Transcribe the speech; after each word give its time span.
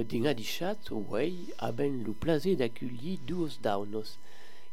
euh, 0.00 0.04
din 0.04 0.24
adichat, 0.24 0.76
ouais, 0.90 1.32
haben 1.58 2.04
le 2.04 2.12
plaisir 2.12 2.56
d'accueillir 2.56 3.18
deux 3.26 3.48
daunos, 3.62 4.18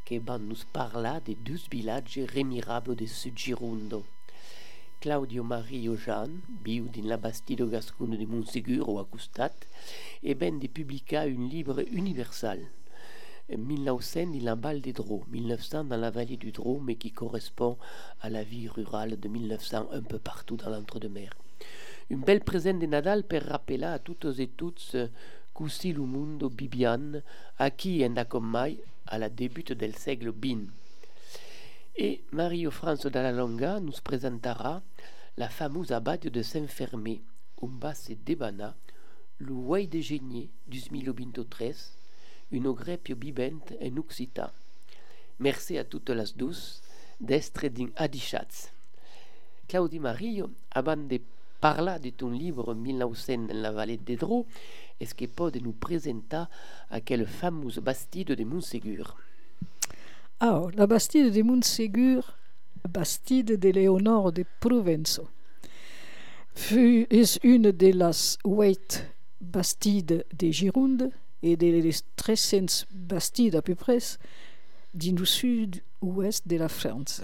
qui 0.06 0.20
van 0.20 0.40
nous 0.40 0.64
parler 0.72 1.20
des 1.26 1.36
deux 1.36 1.60
villages 1.70 2.20
remirables 2.34 2.96
de 2.96 3.06
Sud-Girondo. 3.06 4.06
Claudio 5.00 5.44
Mario 5.44 5.96
Jean, 5.96 6.30
viu 6.64 6.88
din 6.90 7.08
la 7.08 7.18
Bastide 7.18 7.70
Gascune 7.70 8.18
de 8.18 8.26
Montségur 8.26 8.90
ou 8.90 9.00
acostat, 9.00 9.54
et 10.24 10.34
ben 10.34 10.60
de 10.60 10.68
publica 10.68 11.22
un 11.22 11.50
livre 11.50 11.84
universal. 11.92 12.60
1900 13.50 14.28
dans 14.34 14.44
la 14.44 14.56
Val 14.56 14.82
des 14.82 14.94
Drômes, 14.94 15.26
1900 15.30 15.86
dans 15.86 15.98
la 15.98 16.10
vallée 16.10 16.38
du 16.38 16.52
Drôme, 16.52 16.86
mais 16.86 16.96
qui 16.96 17.12
correspond 17.12 17.78
à 18.22 18.30
la 18.30 18.44
vie 18.44 18.68
rurale 18.68 19.20
de 19.20 19.28
1900 19.28 19.88
un 19.92 20.02
peu 20.02 20.20
partout 20.20 20.58
dans 20.58 20.70
l'entre-deux-mer. 20.70 21.32
Une 22.10 22.22
belle 22.22 22.40
présente 22.40 22.80
de 22.80 22.86
Nadal 22.86 23.24
pour 23.24 23.42
rappeler 23.42 23.84
à 23.84 24.00
toutes 24.00 24.40
et 24.40 24.48
tous 24.48 24.96
qu'aussi 25.54 25.92
le 25.92 26.04
monde 26.04 26.50
bibian, 26.50 27.22
à 27.60 27.70
qui 27.70 28.06
en 28.06 28.16
comme 28.24 28.50
mai 28.50 28.80
à 29.08 29.18
la 29.18 29.30
début 29.30 29.64
del 29.64 29.94
siècle 29.94 30.32
bin. 30.32 30.68
Et 31.98 32.22
Mario 32.32 32.72
France 32.72 33.08
Dalla 33.08 33.34
Longa 33.34 33.82
nous 33.82 33.92
présentera 34.02 34.82
la 35.36 35.50
fameuse 35.50 35.92
abbaye 35.92 36.20
de 36.20 36.42
Saint-Fermé, 36.42 37.22
un 37.62 37.68
bas 37.68 37.94
se 37.94 38.14
debana, 38.14 38.74
le 39.40 39.52
way 39.52 39.86
de 39.86 40.00
génie 40.00 40.50
du 40.66 40.80
2023, 40.80 41.68
une 42.52 42.72
grepio 42.72 43.18
bibente 43.18 43.74
en 43.82 43.98
occitan. 43.98 44.50
Merci 45.40 45.78
à 45.78 45.84
toutes 45.84 46.12
les 46.12 46.32
douces 46.38 46.82
d'estre 47.20 47.68
din 47.68 47.90
adichats. 47.98 48.72
Claudie 49.68 50.00
Mario, 50.00 50.50
avant 50.72 50.96
de 50.96 51.20
parler 51.60 52.00
de 52.00 52.10
ton 52.10 52.30
livre 52.30 52.74
1900 52.74 53.48
dans 53.48 53.62
la 53.62 53.72
vallée 53.72 53.98
des 53.98 54.18
que 54.18 55.26
peut 55.26 55.52
nous 55.62 55.74
présenter 55.74 56.44
à 56.90 57.02
quelle 57.02 57.26
fameuse 57.26 57.80
bastide 57.80 58.34
de 58.34 58.44
Montségur 58.44 59.18
Ah, 60.40 60.62
la 60.76 60.88
Bastide 60.88 61.32
de 61.32 61.42
Montségur, 61.42 62.36
Bastide 62.88 63.60
de 63.60 63.70
Leonor 63.70 64.32
de 64.32 64.46
Provenzo, 64.60 65.28
fut 66.54 67.08
es 67.10 67.40
une 67.44 67.72
de 67.72 67.92
las 67.92 68.38
huit 68.46 69.04
bastides 69.42 70.26
de 70.38 70.52
Gironde 70.52 71.12
et 71.44 71.56
de 71.58 71.68
les 71.68 71.96
300 72.16 72.86
bastides 72.92 73.56
à 73.56 73.62
peu 73.62 73.76
près 73.76 74.00
du 74.94 75.26
sud-ouest 75.26 76.48
de 76.48 76.58
la 76.58 76.70
France. 76.70 77.22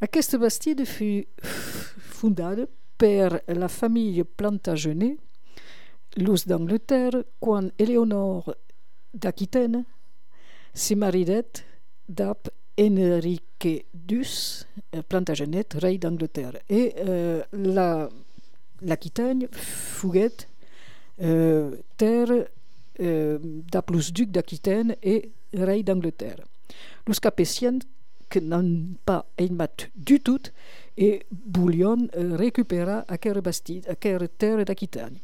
Aquesta 0.00 0.38
bastide 0.38 0.86
fut 0.86 1.26
fondada 1.42 2.66
la 3.02 3.68
famille 3.68 4.24
Plantagenet, 4.24 5.16
l'us 6.16 6.46
d'Angleterre, 6.46 7.24
quan 7.38 7.70
Eleonore 7.78 8.54
d'Aquitaine 9.14 9.84
se 10.74 10.94
maridet 10.94 11.64
d'ap 12.08 12.48
Enrique 12.78 13.86
Dus, 13.92 14.66
Plantagenet, 15.08 15.74
rei 15.74 15.98
d'Angleterre. 15.98 16.58
Et 16.68 16.94
euh, 16.98 17.42
la, 17.52 18.08
l'Aquitaine 18.82 19.48
fuguet 19.52 20.48
euh, 21.20 21.76
terre 21.96 22.46
euh, 23.00 23.38
d'aplus 23.42 24.12
duc 24.12 24.30
d'Aquitaine 24.30 24.96
et 25.02 25.30
rei 25.54 25.82
d'Angleterre. 25.82 26.40
Los 27.06 27.20
capétiens 27.20 27.78
que 28.28 28.38
n'ont 28.38 28.94
pas 29.04 29.26
aimat 29.36 29.68
du 29.96 30.20
tout 30.20 30.40
et 30.96 31.24
Bouillon 31.30 32.08
euh, 32.16 32.36
récupéra 32.36 33.04
aquella 33.08 33.40
bastide, 33.40 33.88
aquella 33.88 34.28
terre 34.28 34.64
d'Aquitaine. 34.64 35.18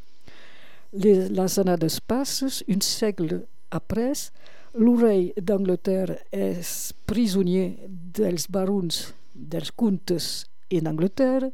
Les, 0.93 1.29
les 1.29 1.59
années 1.59 2.01
passent, 2.07 2.65
un 2.69 2.81
siècle 2.81 3.47
après, 3.71 4.13
le 4.79 4.91
rei 4.91 5.35
d'Angleterre 5.41 6.19
est 6.33 6.93
prisonnier 7.07 7.79
dels 7.89 8.47
barons 8.49 8.89
dels 9.35 9.71
comtes 9.75 10.13
en 10.73 10.87
Angleterre, 10.87 11.51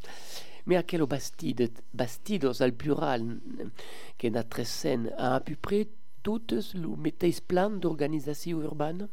Mais 0.66 0.76
à 0.76 0.84
quel 0.84 1.06
bastide, 1.06 1.72
bastidos 1.94 2.62
al 2.62 2.74
plural, 2.74 3.40
que 4.18 4.28
notre 4.28 4.66
scène 4.66 5.12
a 5.18 5.36
à 5.36 5.40
peu 5.40 5.56
près 5.56 5.88
toutes 6.22 6.74
le 6.74 6.96
mateix 6.98 7.40
plan 7.42 7.70
d'organisation 7.70 8.62
urbaine 8.62 9.08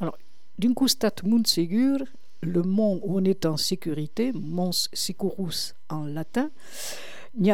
Alors, 0.00 0.18
d'un 0.58 0.74
costat 0.74 1.14
Montségur, 1.24 1.98
le 2.42 2.62
mont 2.62 3.00
où 3.02 3.18
on 3.18 3.24
est 3.24 3.46
en 3.46 3.56
sécurité, 3.56 4.32
Mons 4.32 4.88
Securus 4.92 5.74
en 5.88 6.04
latin, 6.04 6.50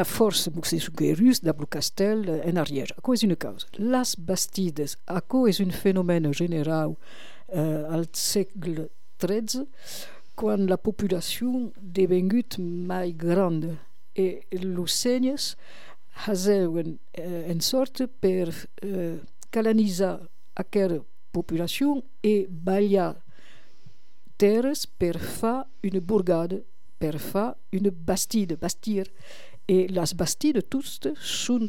força 0.05 0.51
muxesuguerus 0.51 1.43
de 1.43 1.53
Castel 1.69 2.43
en 2.45 2.57
arrière. 2.57 2.93
Això 2.97 3.15
és 3.15 3.25
una 3.25 3.37
causa. 3.37 3.67
Les 3.79 4.17
bastides, 4.19 4.97
això 5.07 5.47
és 5.49 5.61
un 5.61 5.71
fenomen 5.71 6.33
general 6.33 6.97
eh, 7.49 7.85
al 7.91 8.07
segle 8.13 8.89
XIII, 9.21 9.67
quan 10.35 10.67
la 10.67 10.77
populació 10.77 11.73
devengut 11.81 12.59
mai 12.59 13.13
gran 13.13 13.79
i 14.17 14.41
els 14.53 14.97
senyes 14.97 15.57
haseuen 16.27 16.99
eh, 17.13 17.51
en 17.51 17.61
sort 17.61 18.03
per 18.21 18.49
eh, 18.83 19.19
calanitzar 19.51 20.19
aquesta 20.57 21.03
populació 21.37 21.99
i 22.25 22.47
ballar 22.49 23.15
terres 24.37 24.87
per 24.87 25.19
fa 25.19 25.67
une 25.83 26.01
bourgade, 26.01 26.63
per 26.99 27.19
fa 27.19 27.57
une 27.73 27.91
bastide, 27.91 28.57
bastir. 28.57 29.07
Et 29.69 29.89
les 29.89 30.15
bastides 30.15 30.69
toutes 30.69 31.13
sont 31.17 31.69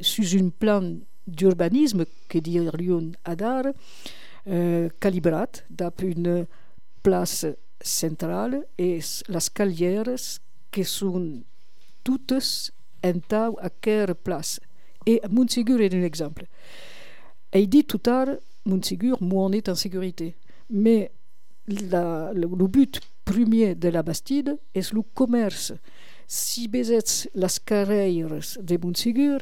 sous 0.00 0.36
un 0.36 0.50
plan 0.50 0.96
d'urbanisme 1.26 2.04
que 2.28 2.38
dirions 2.38 3.12
adar, 3.24 3.64
euh, 4.46 4.88
calibrat 5.00 5.50
une 6.02 6.46
place 7.02 7.46
centrale 7.80 8.64
et 8.78 9.00
les 9.28 9.50
calières 9.52 10.16
que 10.70 10.82
sont 10.84 11.42
toutes 12.04 12.32
en 13.04 13.18
tau 13.20 13.58
à 13.60 13.70
quelle 13.80 14.14
place? 14.14 14.60
Et 15.06 15.20
Montségur 15.30 15.80
est 15.80 15.94
un 15.94 16.02
exemple. 16.02 16.46
Et 17.52 17.66
dit 17.66 17.84
tout 17.84 18.00
l'heure, 18.06 18.38
Montségur, 18.64 19.22
moi 19.22 19.44
on 19.44 19.52
est 19.52 19.68
en 19.68 19.74
sécurité. 19.74 20.36
Mais 20.70 21.10
la, 21.68 22.32
le, 22.34 22.46
but 22.46 23.00
premier 23.24 23.74
de 23.74 23.88
la 23.88 24.02
Bastide 24.02 24.58
est 24.74 24.92
le 24.92 25.02
commerce. 25.02 25.72
Si 26.26 26.68
besets 26.68 27.28
les 27.34 27.60
carreres 27.64 28.56
de 28.60 28.76
Montségur, 28.76 29.40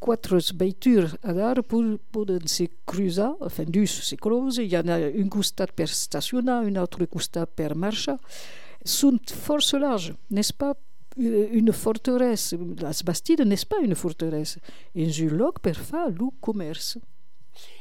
quatre 0.00 0.38
veitures 0.54 1.16
a 1.22 1.32
dar 1.32 1.62
poden 1.62 2.46
se 2.46 2.68
cruzar, 2.86 3.36
enfin, 3.40 3.64
se 3.86 4.16
croise, 4.16 4.58
il 4.58 4.72
y 4.72 4.76
en 4.76 4.88
a 4.88 4.96
un 4.96 5.28
costat 5.28 5.72
per 5.74 5.88
stacionar, 5.88 6.64
un 6.64 6.76
autre 6.76 7.06
costat 7.06 7.46
per 7.46 7.74
marxar. 7.74 8.18
Sont 8.84 9.18
força 9.32 9.78
larges, 9.78 10.14
n'est-ce 10.30 10.52
pas? 10.52 10.76
Une 11.18 11.72
forteresse. 11.72 12.54
La 12.78 12.90
Bastide 13.04 13.40
n'est 13.40 13.64
pas 13.68 13.80
une 13.82 13.94
forteresse? 13.94 14.58
Un 14.94 15.08
lloc 15.30 15.60
per 15.60 15.74
fa 15.74 16.08
le 16.08 16.28
commerce. 16.40 16.98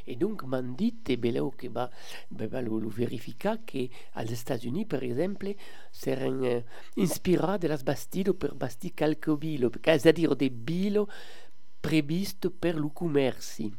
Et 0.05 0.15
donc 0.15 0.43
m'han 0.43 0.75
dit, 0.75 1.09
e 1.09 1.17
beleu 1.17 1.51
che 1.55 1.69
va, 1.69 1.89
va 2.29 2.61
lo, 2.61 2.77
lo 2.77 2.89
verifica 2.89 3.59
che 3.63 3.89
agli 4.13 4.35
Stati 4.35 4.67
Uniti, 4.67 4.85
per 4.85 5.03
esempio, 5.03 5.53
s'eren 5.89 6.43
eh, 6.43 6.65
inspirati 6.95 7.59
della 7.59 7.77
Bastido 7.77 8.33
per 8.33 8.53
bastire 8.53 9.17
bilo, 9.37 9.69
c'est-à-dire 9.81 10.35
des 10.35 10.49
bilo 10.49 11.09
previsto 11.79 12.51
per 12.51 12.75
lo 12.75 12.89
commerci. 12.89 13.71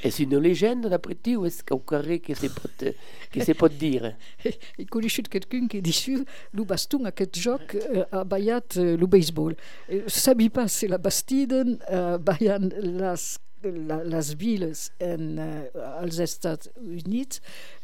È 0.00 0.10
una 0.20 0.38
leggenda 0.38 0.88
d'après 0.88 1.20
te 1.20 1.36
o 1.36 1.44
è 1.44 1.72
un 1.72 1.84
carré 1.84 2.20
che 2.20 2.34
si 2.34 2.48
pot, 2.48 2.94
che 3.28 3.44
si 3.44 3.54
pot 3.54 3.72
dire? 3.72 4.16
He 4.76 4.86
conosciut 4.86 5.28
quelqu'un 5.28 5.68
qui 5.68 5.80
dit 5.80 6.24
lo 6.52 6.64
baston 6.64 7.04
aquest 7.04 7.36
joc 7.36 7.74
uh, 7.74 8.06
ha 8.08 8.24
ballat 8.24 8.76
uh, 8.76 8.96
lo 8.96 9.06
baseball. 9.06 9.54
Uh, 9.88 10.04
sabi 10.06 10.48
pas 10.48 10.72
se 10.72 10.88
la 10.88 10.98
bastiden 10.98 11.78
uh, 11.88 12.16
ballant 12.18 12.72
las 12.80 13.38
la, 13.62 14.04
las 14.04 14.36
villes 14.36 14.92
en 15.00 15.38
uh, 15.38 15.78
als 16.00 16.40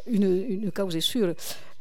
une, 0.07 0.45
une 0.49 0.73
causa 0.73 0.99
est 0.99 1.01
sûre. 1.01 1.35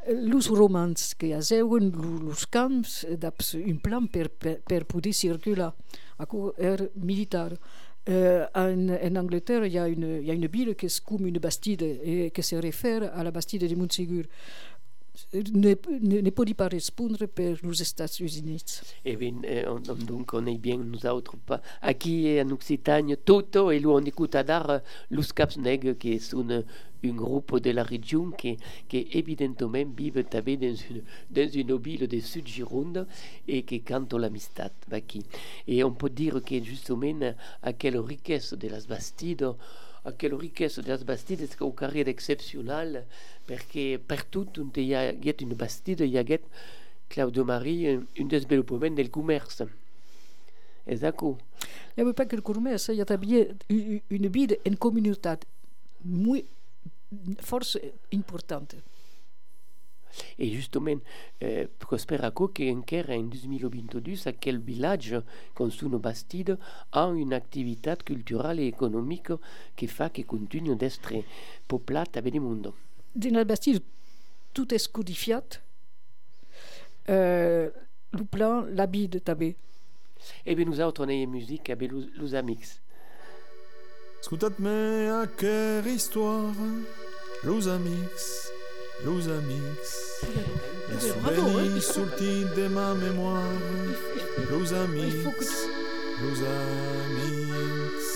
Los 0.08 0.50
romans 0.50 1.16
que 1.18 1.34
aseuen 1.34 1.92
los 2.26 2.46
camps 2.46 3.06
daps 3.18 3.56
un 3.56 3.80
plan 3.80 4.08
per, 4.08 4.30
per, 4.30 4.60
per 4.62 4.86
poder 4.86 5.14
circular. 5.14 5.74
Acò 6.18 6.54
er 6.58 6.92
militar. 6.96 7.58
Euh, 8.08 8.46
en, 8.54 8.90
en, 8.90 9.16
Angleterre, 9.16 9.66
il 9.66 9.74
y, 9.74 9.80
a 9.80 9.88
une, 9.88 10.20
il 10.22 10.28
y, 10.28 10.30
a 10.30 10.36
une, 10.36 10.46
ville 10.46 10.76
qui 10.76 10.86
est 10.86 11.04
comme 11.04 11.26
une 11.26 11.40
bastide 11.40 11.82
et 11.82 12.30
qui 12.30 12.44
se 12.44 12.56
réfère 12.56 13.12
à 13.18 13.24
la 13.24 13.32
bastide 13.32 13.68
de 13.68 13.76
Montségur. 13.76 14.26
Ne, 15.34 15.76
ne, 16.22 16.30
pot 16.30 16.54
pas 16.54 16.68
répondre 16.68 17.26
per 17.26 17.58
los 17.64 17.82
Estats 17.82 18.20
Units. 18.20 18.82
E 19.04 19.16
ben, 19.16 19.42
eh, 19.44 19.66
on, 19.68 19.80
donc 19.80 20.34
on 20.34 20.46
est 20.46 20.58
bien 20.58 20.78
nous 20.78 21.06
autres 21.06 21.38
pas. 21.38 21.62
Aquí 21.82 22.40
en 22.40 22.52
Occitanie, 22.52 23.18
tutto 23.24 23.72
e 23.72 23.86
on 23.86 24.06
écoute 24.06 24.38
dar 24.44 24.82
los 25.10 25.34
caps 25.34 25.58
neg 25.58 25.98
qui 25.98 26.20
sont 26.20 26.50
un 26.50 27.16
groupe 27.16 27.60
de 27.60 27.72
la 27.72 27.84
région 27.84 28.32
qui, 28.32 28.58
qui 28.88 29.08
évidemment 29.12 29.86
vivent 29.96 30.26
dans 30.32 30.42
une, 30.46 31.04
dans 31.30 31.50
une 31.50 31.78
ville 31.78 32.08
de 32.08 32.20
Sud 32.20 32.48
Gironde 32.48 33.08
et 33.48 33.64
qui 33.64 33.82
cantent 33.82 34.14
l'amistad 34.14 34.72
aquí. 34.92 35.24
Et 35.68 35.84
on 35.84 35.92
peut 35.92 36.10
dire 36.10 36.42
que 36.44 36.64
justement 36.64 37.36
à 37.62 37.74
quelle 37.74 37.98
richesse 38.00 38.54
de 38.54 38.68
las 38.68 38.88
Bastides 38.88 39.54
a 40.06 40.12
quelle 40.12 40.38
richesse 40.38 40.82
de 40.82 40.90
las 40.90 41.04
Bastides 41.04 41.56
è 41.56 41.64
un 41.64 41.74
carriera 41.74 42.10
exceptionnel 42.10 43.06
perché 43.44 44.00
per 44.04 44.24
tutto 44.26 44.62
on 44.62 44.70
hi 44.74 44.94
ha 44.94 45.14
une 45.40 45.56
bastide 45.56 46.06
hi 46.06 46.18
ha 46.18 46.40
Claudio 47.08 47.44
Marie 47.44 48.06
un 48.18 48.28
développement 48.28 48.96
del 48.96 49.10
commerce. 49.10 49.68
És 50.86 51.00
d'accord 51.00 51.38
il 51.98 52.04
n'y 52.04 52.10
a 52.10 52.14
pas 52.14 52.26
que 52.26 52.36
le 52.36 52.42
commerce 52.42 52.90
il 52.90 52.98
y 52.98 53.02
a 53.02 53.06
també 53.06 53.56
une 53.70 54.28
vie 54.28 54.58
en 54.66 54.76
communauté 54.76 55.40
force 57.40 57.80
importante 58.12 58.76
Et 60.38 60.48
justement, 60.50 61.02
eh, 61.40 61.70
Prosper 61.78 62.24
Aco, 62.24 62.52
che 62.52 62.68
encara 62.68 63.14
in 63.14 63.28
2022 63.28 64.30
a 64.30 64.34
quel 64.34 64.62
village 64.62 65.24
con 65.54 65.72
sono 65.72 65.98
bastide 66.00 66.58
ha 66.90 67.06
un'attività 67.06 67.96
culturale 67.98 68.62
e 68.62 68.68
economica 68.68 69.38
che 69.74 69.88
fa 69.88 70.12
che 70.12 70.26
continua 70.26 70.74
ad 70.74 70.82
essere 70.82 71.24
popolata 71.66 72.22
per 72.22 72.34
il 72.34 72.42
mondo. 72.42 72.76
Nella 73.14 73.46
bastide 73.46 73.82
tutto 74.52 74.74
è 74.74 74.78
scodifiato, 74.78 75.60
eh, 77.04 77.72
le 78.10 78.26
plan, 78.30 78.74
la 78.74 78.88
bide 78.88 79.20
també. 79.22 79.56
E 80.44 80.56
ben 80.56 80.68
nous 80.68 80.80
autres, 80.80 81.04
on 81.04 81.28
musique 81.28 81.70
avec 81.70 81.92
los, 81.92 82.34
amics. 82.34 82.82
Escutat-me 84.22 85.10
aquella 85.10 85.88
histoire, 85.88 86.54
los 87.44 87.68
amics. 87.68 88.55
Los 89.04 89.28
amics, 89.28 90.26
les 90.90 91.00
souvenirs 91.00 91.82
sortis 91.82 92.46
de 92.56 92.68
ma 92.68 92.94
mémoire. 92.96 93.44
Los 94.50 94.72
amics, 94.74 95.68
los 96.22 96.40
amics. 96.42 98.08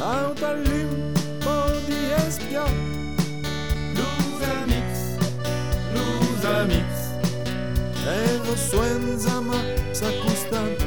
Out 0.00 0.42
à 0.42 0.54
l'une, 0.54 1.12
di 1.86 2.00
espion. 2.26 2.72
Los 3.94 4.42
amics, 4.62 5.00
los 5.94 6.44
amics. 6.44 7.00
Evo 8.06 8.56
soins 8.56 9.26
ma 9.42 9.60
s'accostant. 9.92 10.77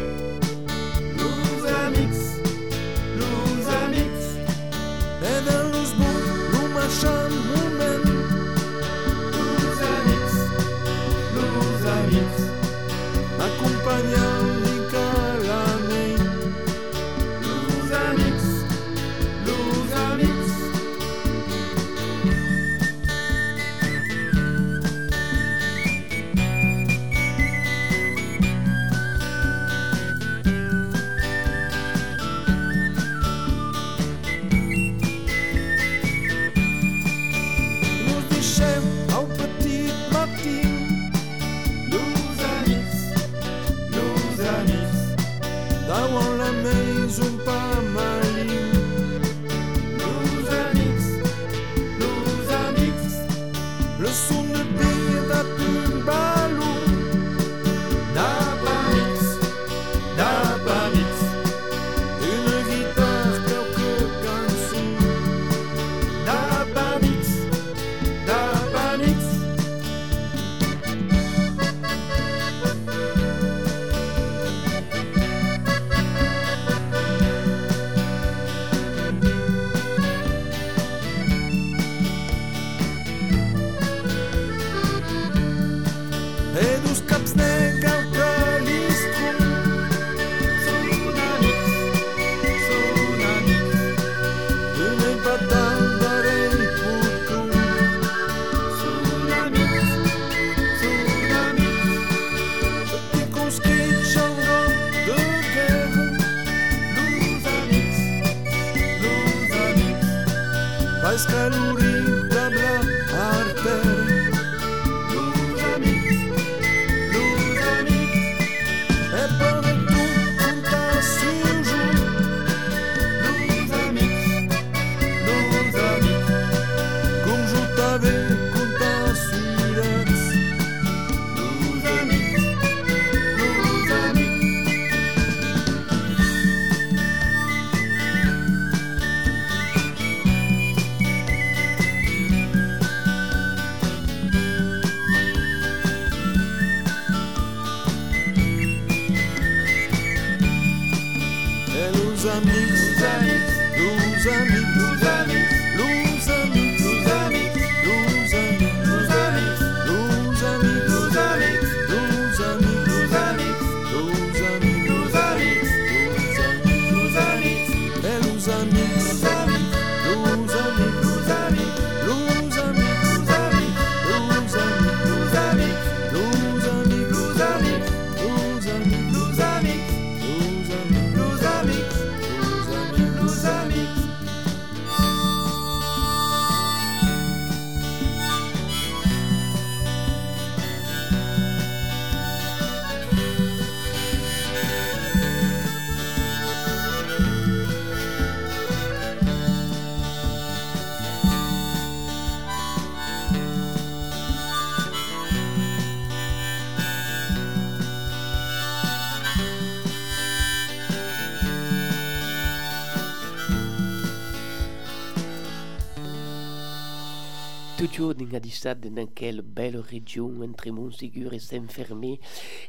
Toujours 218.39 218.75
dans 218.75 219.07
quelle 219.07 219.41
belle 219.41 219.77
région 219.77 220.41
entre 220.41 220.69
Montségur 220.69 221.33
et 221.33 221.39
Saint-Fermé. 221.39 222.19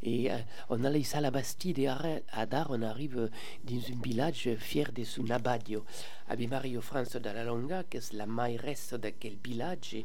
Et 0.03 0.31
euh, 0.31 0.37
on 0.69 0.83
allait 0.85 1.03
à 1.15 1.21
la 1.21 1.31
Bastide 1.31 1.79
et 1.79 1.89
à 1.89 2.47
Dar, 2.47 2.69
on 2.71 2.83
arrive 2.83 3.31
dans 3.65 3.77
un 3.77 4.03
village 4.03 4.49
fier 4.59 4.93
de 4.93 5.05
son 5.05 5.31
abadio. 5.31 5.85
Abbi 6.29 6.47
Mario 6.47 6.81
France 6.81 7.15
la 7.15 7.45
Longa, 7.45 7.85
qui 7.85 7.99
est 7.99 8.13
la 8.13 8.27
mairesse 8.27 8.95
de 8.95 9.11
quel 9.11 9.37
village. 9.45 9.97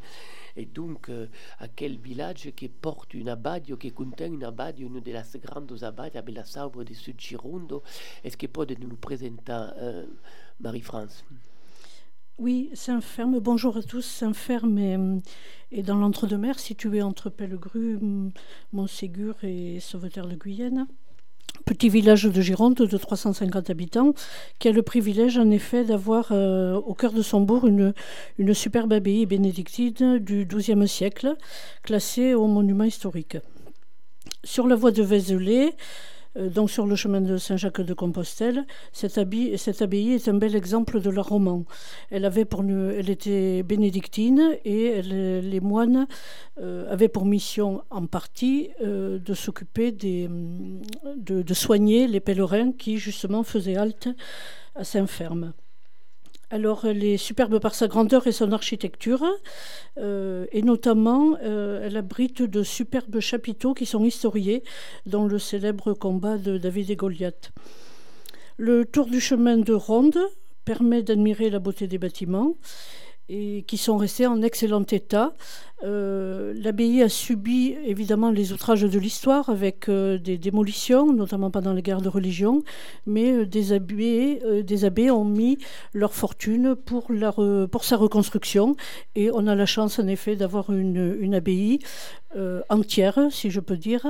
Et, 0.55 0.65
donc, 0.65 1.09
euh, 1.09 1.27
à 1.59 1.67
quel 1.67 1.97
village 1.97 2.51
qui 2.55 2.67
porte 2.67 3.15
un 3.15 3.27
abadio, 3.27 3.77
qui 3.77 3.91
contient 3.91 4.31
un 4.31 4.41
abadio, 4.41 4.87
une 4.87 4.99
des 4.99 5.15
grandes 5.43 5.83
abadies, 5.83 6.17
avec 6.17 6.35
la 6.35 6.45
sabre 6.45 6.83
de 6.83 6.93
Sud 6.93 7.19
Girondo. 7.19 7.83
Est-ce 8.23 8.37
que 8.37 8.47
peut 8.47 8.67
nous 8.79 8.95
présenter 8.97 9.51
euh, 9.51 10.05
Marie-France? 10.59 11.23
Oui, 12.39 12.69
Saint-Ferme, 12.73 13.39
bonjour 13.39 13.77
à 13.77 13.81
tous. 13.81 14.05
Saint-Ferme 14.05 14.77
est, 15.71 15.81
dans 15.81 15.95
l'entre-deux-mer, 15.95 16.59
situé 16.59 17.01
entre 17.01 17.31
Pellegru, 17.31 17.97
Montségur 18.73 19.35
et 19.41 19.79
Sauveterre-de-Guyenne. 19.79 20.85
Petit 21.65 21.89
village 21.89 22.25
de 22.25 22.41
Gironde 22.41 22.75
de 22.75 22.97
350 22.97 23.71
habitants, 23.71 24.13
qui 24.59 24.67
a 24.67 24.71
le 24.71 24.83
privilège 24.83 25.39
en 25.39 25.49
effet 25.49 25.83
d'avoir 25.83 26.27
euh, 26.31 26.75
au 26.75 26.93
cœur 26.93 27.11
de 27.11 27.23
son 27.23 27.41
bourg 27.41 27.65
une, 27.67 27.93
superbe 28.53 28.93
abbaye 28.93 29.25
bénédictine 29.25 30.19
du 30.19 30.45
XIIe 30.45 30.87
siècle, 30.87 31.35
classée 31.81 32.35
au 32.35 32.45
monument 32.45 32.83
historique. 32.83 33.37
Sur 34.43 34.67
la 34.67 34.75
voie 34.75 34.91
de 34.91 35.01
Vézelay, 35.01 35.69
euh, 35.69 35.71
donc 36.37 36.69
sur 36.69 36.85
le 36.85 36.95
chemin 36.95 37.21
de 37.21 37.37
Saint-Jacques 37.37 37.81
de 37.81 37.93
Compostelle. 37.93 38.65
Cette 38.93 39.17
abbaye, 39.17 39.53
est 39.53 40.27
un 40.27 40.33
bel 40.33 40.55
exemple 40.55 41.01
de 41.01 41.09
l'art 41.09 41.29
roman. 41.29 41.65
Elle, 42.09 42.25
avait 42.25 42.45
pour, 42.45 42.63
elle 42.63 43.09
était 43.09 43.63
bénédictine 43.63 44.57
et 44.65 45.01
les 45.01 45.59
moines 45.59 46.07
euh, 46.59 46.91
avaient 46.91 47.07
pour 47.07 47.25
mission 47.25 47.83
en 47.89 48.05
partie 48.05 48.69
euh, 48.81 49.19
de 49.19 49.33
s'occuper 49.33 49.91
de 49.91 51.53
soigner 51.53 52.07
les 52.07 52.19
pèlerins 52.19 52.71
qui 52.71 52.97
justement 52.97 53.43
faisaient 53.43 53.77
halte 53.77 54.09
à 54.75 54.83
Saint-Ferme. 54.83 55.53
Alors, 56.49 56.85
elle 56.85 57.03
est 57.03 57.17
superbe 57.17 57.59
par 57.59 57.75
sa 57.75 57.89
grandeur 57.89 58.25
et 58.25 58.31
son 58.31 58.53
architecture, 58.53 59.25
euh, 59.97 60.45
et 60.53 60.61
notamment, 60.61 61.35
euh, 61.43 61.81
elle 61.83 61.97
abrite 61.97 62.41
de 62.41 62.63
superbes 62.63 63.19
chapiteaux 63.19 63.73
qui 63.73 63.85
sont 63.85 64.05
historiés, 64.05 64.63
dont 65.05 65.25
le 65.25 65.39
célèbre 65.39 65.93
combat 65.93 66.37
de 66.37 66.57
David 66.57 66.89
et 66.89 66.95
Goliath. 66.95 67.51
Le 68.55 68.85
tour 68.85 69.07
du 69.07 69.19
chemin 69.19 69.57
de 69.57 69.73
Ronde 69.73 70.19
permet 70.63 71.03
d'admirer 71.03 71.49
la 71.49 71.59
beauté 71.59 71.85
des 71.85 71.97
bâtiments 71.97 72.55
et 73.29 73.63
qui 73.67 73.77
sont 73.77 73.97
restés 73.97 74.25
en 74.25 74.41
excellent 74.41 74.85
état. 74.85 75.33
Euh, 75.83 76.53
l'abbaye 76.55 77.03
a 77.03 77.09
subi 77.09 77.75
évidemment 77.85 78.31
les 78.31 78.51
outrages 78.51 78.81
de 78.81 78.99
l'histoire 78.99 79.49
avec 79.49 79.89
euh, 79.89 80.17
des 80.17 80.39
démolitions, 80.39 81.13
notamment 81.13 81.51
pendant 81.51 81.73
les 81.73 81.83
guerres 81.83 82.01
de 82.01 82.09
religion, 82.09 82.63
mais 83.05 83.31
euh, 83.31 83.45
des, 83.45 83.73
abbés, 83.73 84.41
des 84.63 84.85
abbés 84.85 85.11
ont 85.11 85.25
mis 85.25 85.59
leur 85.93 86.13
fortune 86.13 86.75
pour, 86.75 87.07
sa 87.83 87.95
reconstruction 87.95 88.75
et 89.15 89.29
on 89.31 89.45
a 89.45 89.53
la 89.53 89.67
chance 89.67 89.99
en 89.99 90.07
effet 90.07 90.35
d'avoir 90.35 90.71
une, 90.71 91.35
abbaye 91.35 91.79
entière, 92.69 93.19
si 93.31 93.49
je 93.49 93.59
peux 93.59 93.77
dire, 93.77 94.05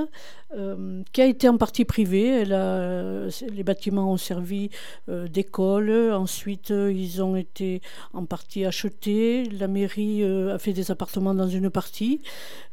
qui 1.13 1.21
a 1.21 1.25
été 1.25 1.47
en 1.47 1.57
partie 1.57 1.85
privée. 1.85 2.43
Les 2.45 3.63
bâtiments 3.63 4.11
ont 4.11 4.17
servi 4.17 4.69
d'école, 5.07 6.11
ensuite 6.13 6.69
ils 6.69 7.21
ont 7.21 7.35
été 7.35 7.81
en 8.13 8.25
partie 8.25 8.65
achetés, 8.65 9.45
la 9.45 9.67
mairie 9.67 10.23
a 10.23 10.57
fait 10.57 10.73
des 10.73 10.91
appartements 10.91 11.33
dans 11.33 11.47
une 11.47 11.56
une 11.57 11.69
partie, 11.69 12.21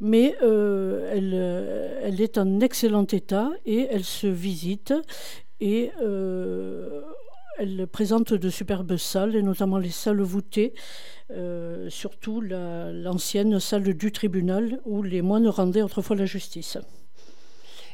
mais 0.00 0.36
euh, 0.42 1.10
elle, 1.12 1.32
euh, 1.34 2.00
elle, 2.02 2.20
est 2.20 2.38
en 2.38 2.60
excellent 2.60 3.06
état 3.06 3.50
et 3.66 3.88
elle 3.90 4.04
se 4.04 4.26
visite 4.26 4.94
et 5.60 5.90
euh, 6.00 7.02
elle 7.58 7.86
présente 7.86 8.34
de 8.34 8.50
superbes 8.50 8.96
salles, 8.96 9.36
et 9.36 9.42
notamment 9.42 9.78
les 9.78 9.90
salles 9.90 10.20
voûtées, 10.22 10.74
surtout 11.88 12.40
l'ancienne 12.40 13.60
salle 13.60 13.94
du 13.94 14.10
tribunal 14.10 14.80
où 14.84 15.02
les 15.02 15.22
moines 15.22 15.46
rendaient 15.46 15.82
autrefois 15.82 16.16
la 16.16 16.26
justice. 16.26 16.78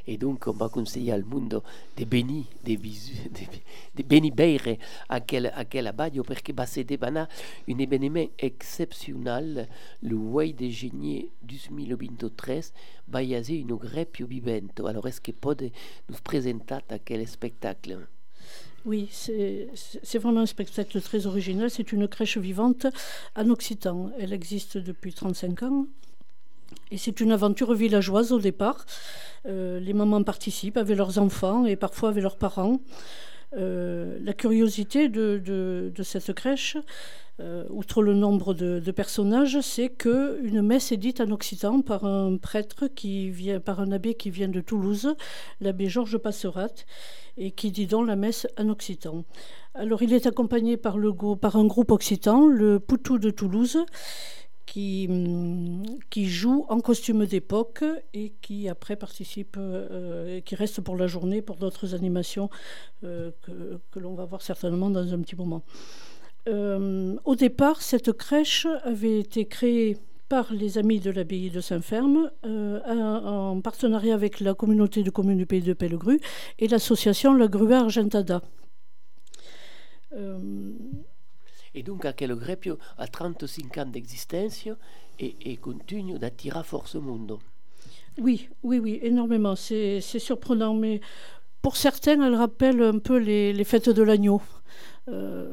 Et 0.07 0.17
donc, 0.17 0.47
on 0.47 0.53
va 0.53 0.69
conseiller 0.69 1.13
al 1.13 1.25
mondo 1.25 1.63
de 1.97 2.05
beni, 2.05 2.47
de, 2.65 2.77
visu, 2.77 3.15
de, 3.31 3.47
de 3.97 4.03
beni 4.03 4.31
beire 4.31 4.79
aquel, 5.09 5.53
aquel 5.55 5.87
abadio, 5.87 6.23
perché 6.23 6.53
va 6.53 6.65
essere 6.65 6.87
un 7.69 7.79
événement 7.79 8.31
exceptionnel, 8.39 9.69
le 10.03 10.15
Way 10.15 10.53
de 10.53 10.69
Genier 10.69 11.31
2023 11.43 12.73
va 13.09 13.23
essere 13.23 13.59
une 13.59 13.77
greppio 13.77 14.27
vivento. 14.27 14.87
Alors, 14.87 15.07
est-ce 15.07 15.21
que 15.21 15.33
peut 15.33 15.71
nous 16.09 16.17
présenter 16.23 16.79
quel 17.05 17.27
spectacle? 17.27 18.07
Oui, 18.87 19.09
c'est 19.13 20.19
vraiment 20.19 20.41
un 20.41 20.47
spectacle 20.47 21.01
très 21.03 21.27
original. 21.27 21.71
C'est 21.71 21.93
une 21.93 22.09
crèche 22.09 22.39
vivante 22.39 22.87
en 23.37 23.51
Occitan. 23.51 24.11
Elle 24.19 24.33
existe 24.33 24.79
depuis 24.79 25.13
35 25.13 25.63
ans. 25.65 25.87
Et 26.91 26.99
c'est 26.99 27.21
une 27.21 27.33
aventure 27.33 27.73
villageoise 27.75 28.33
au 28.33 28.39
départ. 28.39 28.85
Euh, 29.47 29.81
les 29.81 29.93
mamans 29.93 30.23
participent 30.23 30.77
avec 30.77 30.97
leurs 30.97 31.19
enfants 31.19 31.67
et 31.67 31.77
parfois 31.77 32.11
avec 32.11 32.23
leurs 32.23 32.37
parents. 32.37 32.81
Euh, 33.57 34.19
la 34.23 34.33
curiosité 34.33 35.09
de, 35.09 35.93
cette 36.03 36.33
crèche, 36.33 36.77
euh, 37.41 37.65
outre 37.71 38.03
le 38.03 38.15
nombre 38.15 38.55
de, 38.55 38.91
personnages, 38.93 39.61
c'est 39.61 39.89
qu'une 39.89 40.63
messe 40.63 40.93
est 40.93 40.97
dite 40.97 41.21
en 41.21 41.31
occitan 41.31 41.81
par 41.81 42.05
un 42.05 42.37
prêtre 42.37 42.87
qui 42.87 43.31
vient, 43.31 43.59
par 43.59 43.81
un 43.81 43.91
abbé 43.91 44.15
qui 44.15 44.31
vient 44.31 44.49
de 44.49 44.61
Toulouse, 44.61 45.15
l'abbé 45.61 45.89
Georges 45.89 46.19
Passerat, 46.19 46.85
et 47.39 47.51
qui 47.51 47.71
dit 47.73 47.87
donc 47.87 48.07
la 48.07 48.17
messe 48.17 48.47
en 48.59 48.69
occitan. 48.69 49.25
Alors 49.75 50.03
il 50.03 50.13
est 50.13 50.27
accompagné 50.27 50.77
par 50.77 50.97
un 50.97 51.67
groupe 51.67 51.91
occitan, 51.91 52.47
le 52.47 52.79
Poutou 52.79 53.19
de 53.19 53.31
Toulouse, 53.31 53.79
qui, 54.71 55.09
mm, 55.09 55.99
qui 56.11 56.27
joue 56.29 56.65
en 56.69 56.79
costume 56.81 57.27
d'époque 57.27 57.83
et 58.15 58.33
qui 58.41 58.69
après 58.69 58.95
participe, 58.95 59.57
euh, 59.59 60.41
qui 60.43 60.55
reste 60.55 60.81
pour 60.81 60.97
la 60.97 61.09
journée 61.09 61.43
pour 61.43 61.57
d'autres 61.57 61.93
animations 61.97 62.49
euh, 63.03 63.33
que, 63.43 63.99
l'on 63.99 64.15
va 64.15 64.25
voir 64.27 64.43
certainement 64.43 64.89
dans 64.89 65.13
un 65.13 65.21
petit 65.23 65.35
moment. 65.35 65.65
Euh, 66.49 67.17
au 67.25 67.35
départ, 67.35 67.83
cette 67.83 68.13
crèche 68.13 68.69
avait 68.85 69.19
été 69.19 69.45
créée 69.47 69.97
par 70.29 70.53
les 70.53 70.79
amis 70.79 71.01
de 71.01 71.11
l'abbaye 71.11 71.51
de 71.51 71.61
Saint-Ferme 71.61 72.31
en 72.45 73.61
partenariat 73.61 74.15
avec 74.15 74.39
la 74.39 74.55
communauté 74.55 75.03
de 75.03 75.11
communes 75.11 75.39
du 75.39 75.47
pays 75.47 75.63
de 75.63 75.73
Pellegru 75.73 76.21
et 76.61 76.69
l'association 76.69 77.35
La 77.35 77.49
Grue 77.49 77.75
Argentada. 77.75 78.41
Et 81.75 81.83
donc 81.83 82.07
quel 82.17 82.35
Greppio 82.35 82.79
a 82.99 83.07
35 83.07 83.79
ans 83.79 83.87
d'existence 83.87 84.67
et, 85.19 85.57
continue 85.59 86.19
d'attirer 86.19 86.65
force 86.65 86.95
au 86.95 87.01
monde. 87.01 87.39
Oui, 88.19 88.49
oui, 88.63 88.79
oui, 88.79 88.99
énormément. 89.03 89.55
C'est 89.57 90.01
surprenant, 90.01 90.75
mais 90.75 91.01
pour 91.63 91.77
certains, 91.77 92.21
elle 92.23 92.35
rappelle 92.35 92.83
un 92.83 92.99
peu 92.99 93.19
les, 93.19 93.65
fêtes 93.65 93.91
de 93.91 94.03
l'agneau. 94.03 94.43
Euh, 95.09 95.53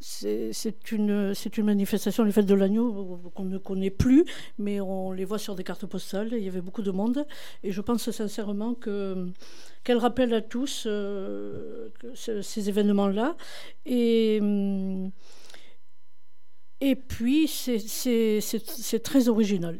c'est 0.00 0.92
une, 0.92 1.32
une 1.56 1.64
manifestation, 1.64 2.24
les 2.24 2.32
fêtes 2.32 2.46
de 2.46 2.54
l'agneau, 2.54 3.30
qu'on 3.34 3.44
ne 3.44 3.56
connaît 3.56 3.90
plus, 3.90 4.26
mais 4.58 4.80
on 4.80 5.12
les 5.12 5.24
voit 5.24 5.38
sur 5.38 5.54
des 5.54 5.64
cartes 5.64 5.86
postales. 5.86 6.30
Il 6.32 6.42
y 6.42 6.48
avait 6.48 6.60
beaucoup 6.60 6.82
de 6.82 6.90
monde. 6.90 7.26
Et 7.62 7.72
je 7.72 7.80
pense 7.80 8.10
sincèrement 8.10 8.74
qu'elle 8.74 9.96
rappelle 9.98 10.34
à 10.34 10.42
tous 10.42 10.84
euh, 10.86 11.88
ces 12.14 12.68
événements-là. 12.68 13.36
Et. 13.86 14.40
Et 16.80 16.96
puis, 16.96 17.48
c'est 17.48 19.02
très 19.02 19.28
original. 19.28 19.78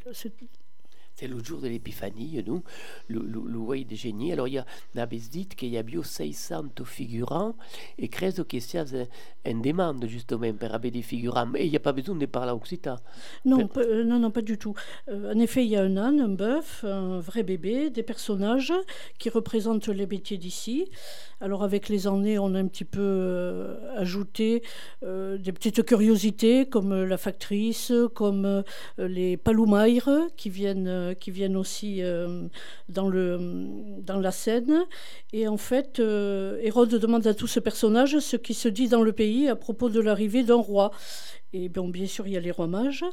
C'est 1.16 1.28
le 1.28 1.38
jour 1.44 1.60
de 1.60 1.68
l'épiphanie, 1.68 2.42
nous, 2.44 2.64
le, 3.06 3.20
le, 3.20 3.40
le 3.46 3.58
way 3.58 3.84
de 3.84 3.94
génie. 3.94 4.32
Alors, 4.32 4.48
il 4.48 4.54
y 4.54 4.58
a, 4.58 4.66
n'avez 4.96 5.18
dit 5.18 5.46
qu'il 5.46 5.68
y 5.68 5.78
a 5.78 5.82
bio 5.84 6.02
600 6.02 6.64
figurants, 6.84 7.54
et 7.98 8.08
credo 8.08 8.42
que 8.42 8.58
sia 8.58 8.84
une 9.46 9.62
demande, 9.62 10.04
justement, 10.08 10.52
pour 10.52 10.74
avoir 10.74 10.80
des 10.80 11.02
figurants. 11.02 11.54
Et 11.54 11.66
il 11.66 11.70
n'y 11.70 11.76
a 11.76 11.80
pas 11.80 11.92
besoin 11.92 12.16
de 12.16 12.26
parler 12.26 12.50
occitan. 12.50 12.96
Non, 13.44 13.68
euh, 13.76 14.02
non, 14.02 14.18
non, 14.18 14.32
pas 14.32 14.42
du 14.42 14.58
tout. 14.58 14.74
Euh, 15.08 15.32
en 15.32 15.38
effet, 15.38 15.64
il 15.64 15.70
y 15.70 15.76
a 15.76 15.82
un 15.82 15.96
âne, 15.96 16.20
un 16.20 16.28
bœuf, 16.28 16.82
un 16.82 17.20
vrai 17.20 17.44
bébé, 17.44 17.90
des 17.90 18.02
personnages 18.02 18.72
qui 19.20 19.30
représentent 19.30 19.86
les 19.86 20.08
métiers 20.08 20.36
d'ici. 20.36 20.90
Alors, 21.44 21.62
avec 21.62 21.90
les 21.90 22.06
années, 22.06 22.38
on 22.38 22.54
a 22.54 22.58
un 22.58 22.66
petit 22.68 22.86
peu 22.86 23.02
euh, 23.02 23.76
ajouté 23.98 24.62
des 25.02 25.52
petites 25.52 25.84
curiosités, 25.84 26.64
comme 26.64 27.04
la 27.04 27.18
factrice, 27.18 27.92
comme 28.14 28.64
les 28.96 29.36
paloumaires 29.36 30.08
qui 30.38 30.48
viennent 30.48 30.88
euh, 30.88 31.14
aussi 31.54 32.02
euh, 32.02 32.48
dans, 32.88 33.10
la 33.10 34.30
scène. 34.30 34.86
Et 35.34 35.46
en 35.46 35.58
fait, 35.58 36.00
euh, 36.00 36.58
Hérode 36.62 36.94
demande 36.94 37.26
à 37.26 37.34
tout 37.34 37.46
ce 37.46 37.60
personnage 37.60 38.18
ce 38.20 38.36
qui 38.38 38.54
se 38.54 38.68
dit 38.68 38.88
dans 38.88 39.02
le 39.02 39.12
pays 39.12 39.46
à 39.48 39.56
propos 39.56 39.90
de 39.90 40.00
l'arrivée 40.00 40.44
d'un 40.44 40.54
roi. 40.54 40.92
Et 41.52 41.68
bon, 41.68 41.88
bien 41.90 42.06
sûr, 42.06 42.26
il 42.26 42.32
y 42.32 42.38
a 42.38 42.40
les 42.40 42.52
rois 42.52 42.68
mages. 42.68 43.04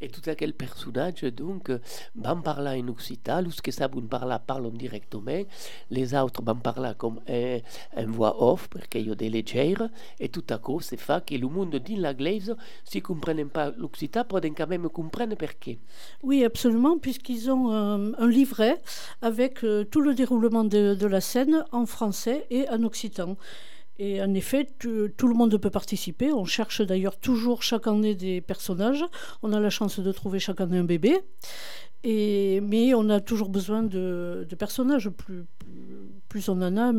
Et 0.00 0.08
tout 0.08 0.28
aquel 0.28 0.52
personnage, 0.52 1.22
donc, 1.24 1.70
van 2.14 2.42
parler 2.42 2.82
en 2.82 2.88
occitan, 2.88 3.40
los 3.40 3.62
que 3.62 3.70
parlar 4.08 4.40
directement, 4.72 5.46
les 5.90 6.14
autres 6.14 6.42
van 6.42 6.56
parler 6.56 6.92
comme 6.98 7.20
un, 7.26 7.60
un 7.96 8.06
voix 8.06 8.42
off, 8.42 8.68
perché 8.68 8.98
io 9.00 9.14
de 9.14 9.26
leggere, 9.26 9.88
et 10.20 10.28
tout 10.28 10.44
à 10.50 10.58
coup, 10.58 10.80
c'est 10.80 10.98
fait 10.98 11.24
que 11.24 11.34
le 11.34 11.48
monde 11.48 11.76
dit 11.76 11.96
l'anglaise, 11.96 12.54
si 12.84 13.00
comprennent 13.00 13.48
pas 13.48 13.70
l'occitan, 13.70 14.24
peuvent 14.24 14.50
quand 14.54 14.66
même 14.66 14.88
comprendre 14.90 15.34
pourquoi. 15.34 15.74
Oui, 16.22 16.44
absolument, 16.44 16.98
puisqu'ils 16.98 17.50
ont 17.50 17.70
un, 17.70 18.12
un, 18.14 18.28
livret 18.28 18.80
avec 19.22 19.64
euh, 19.64 19.84
tout 19.84 20.02
le 20.02 20.14
déroulement 20.14 20.64
de 20.64 21.06
la 21.06 21.20
scène 21.20 21.64
en 21.72 21.86
français 21.86 22.46
et 22.50 22.68
en 22.68 22.82
occitan. 22.82 23.36
Et 23.98 24.22
en 24.22 24.34
effet, 24.34 24.66
tout, 24.78 25.28
le 25.28 25.34
monde 25.34 25.56
peut 25.56 25.70
participer. 25.70 26.32
On 26.32 26.44
cherche 26.44 26.82
d'ailleurs 26.82 27.18
toujours 27.18 27.62
chaque 27.62 27.86
année 27.86 28.14
des 28.14 28.40
personnages. 28.40 29.04
On 29.42 29.52
a 29.52 29.60
la 29.60 29.70
chance 29.70 30.00
de 30.00 30.12
trouver 30.12 30.38
chaque 30.38 30.60
année 30.60 30.78
un 30.78 30.84
bébé. 30.84 31.18
Mais 32.04 32.94
on 32.94 33.08
a 33.08 33.20
toujours 33.20 33.48
besoin 33.48 33.82
de, 33.82 34.46
personnages. 34.58 35.10
Plus, 36.28 36.48
on 36.48 36.60
en 36.60 36.76
a, 36.76 36.92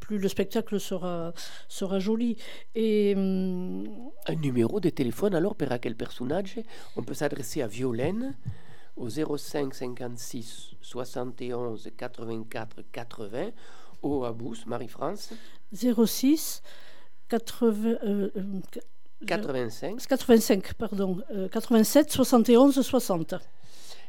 plus, 0.00 0.18
le 0.18 0.28
spectacle 0.28 0.78
sera, 0.78 1.32
joli. 1.98 2.36
Hum, 2.76 3.84
un 4.26 4.34
numéro 4.36 4.80
de 4.80 4.90
téléphone 4.90 5.34
alors 5.34 5.56
pour 5.56 5.68
quel 5.80 5.96
personnage? 5.96 6.60
On 6.96 7.02
peut 7.02 7.14
s'adresser 7.14 7.62
à 7.62 7.66
Violaine 7.66 8.36
au 8.96 9.08
05 9.08 9.74
56 9.74 10.74
71 10.80 11.90
84 11.96 12.82
80 12.92 13.50
ou 14.02 14.24
à 14.24 14.32
Bous, 14.32 14.56
Marie-France 14.66 15.32
06 15.72 16.62
80, 17.28 17.98
euh, 18.04 18.30
85. 19.26 20.06
85, 20.06 20.74
pardon, 20.74 21.18
87 21.52 22.10
71 22.10 22.80
60. 22.80 23.34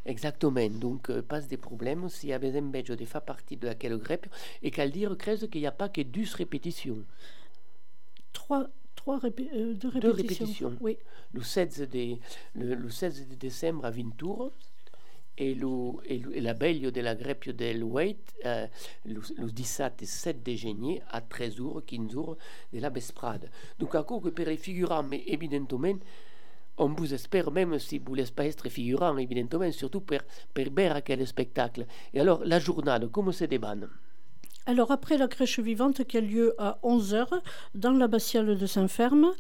Exactement. 0.06 0.70
Donc, 0.70 1.10
euh, 1.10 1.22
pas 1.22 1.42
des 1.42 1.58
problèmes 1.58 2.10
s'il 2.10 2.30
y 2.30 2.34
a 2.34 2.40
besoin 2.40 2.62
de 2.62 3.06
faire 3.06 3.22
partie 3.22 3.58
de 3.58 3.68
laquelle 3.68 3.98
grève 3.98 4.22
et 4.62 4.72
qu'elle 4.72 4.92
dire 4.92 5.16
qu'il 5.18 5.62
n'y 5.62 5.68
a 5.68 5.72
pas 5.72 5.90
que 5.90 6.02
12 6.02 6.34
répétitions. 6.36 7.04
Trois, 8.34 8.68
trois 8.96 9.20
euh, 9.24 9.74
deux 9.74 9.90
répétitions. 9.90 10.00
Deux 10.00 10.12
répétitions. 10.12 10.78
Oui. 10.82 10.98
Le 11.34 11.44
16 11.44 11.90
de, 11.90 12.18
le, 12.56 12.76
le 12.76 12.90
16 12.90 13.28
de 13.28 13.36
décembre 13.36 13.86
à 13.86 13.92
Vintour 13.92 14.52
et, 15.40 15.56
le, 15.56 15.94
et 16.10 16.42
la 16.42 16.54
veille 16.54 16.92
de 16.92 17.02
la 17.02 17.16
grève 17.16 17.56
del 17.56 17.84
Wait, 17.84 18.18
euh, 18.46 18.68
le, 19.06 19.22
le 19.38 19.52
17 19.52 20.02
et 20.02 20.06
7 20.06 20.44
de 20.44 20.54
juillet, 20.54 21.02
à 21.10 21.22
13 21.22 21.60
h 21.60 21.86
15 21.86 22.16
h 22.16 22.38
de 22.74 22.80
la 22.80 22.90
vesprade. 22.90 23.50
Donc, 23.80 23.96
à 23.96 24.04
cause 24.04 24.22
que 24.24 24.30
per 24.30 24.46
les 24.46 24.58
figurants, 24.58 25.04
mais 25.04 25.24
évidemment, 25.26 25.98
on 26.78 26.88
vous 26.90 27.14
espère 27.14 27.52
même 27.52 27.80
si 27.80 28.00
vous 28.00 28.06
voulez 28.06 28.26
pas 28.26 28.46
être 28.46 28.68
figurant, 28.70 29.18
évidemment, 29.18 29.72
surtout 29.72 30.02
pour, 30.02 30.20
pour 30.54 30.66
voir 30.76 31.02
quel 31.04 31.26
spectacle. 31.26 31.86
Et 32.14 32.20
alors, 32.20 32.44
la 32.46 32.60
journée, 32.60 32.98
comment 33.12 33.32
se 33.32 33.46
débanne? 33.46 33.90
Alors 34.70 34.92
après 34.92 35.18
la 35.18 35.28
crèche 35.28 35.60
vivante 35.60 36.04
qui 36.04 36.18
a 36.18 36.22
lieu 36.22 36.54
à 36.60 36.78
11h 36.84 37.26
dans 37.74 37.90
l'abbatiale 37.90 38.56
de 38.56 38.66
Saint-Ferme, 38.68 39.32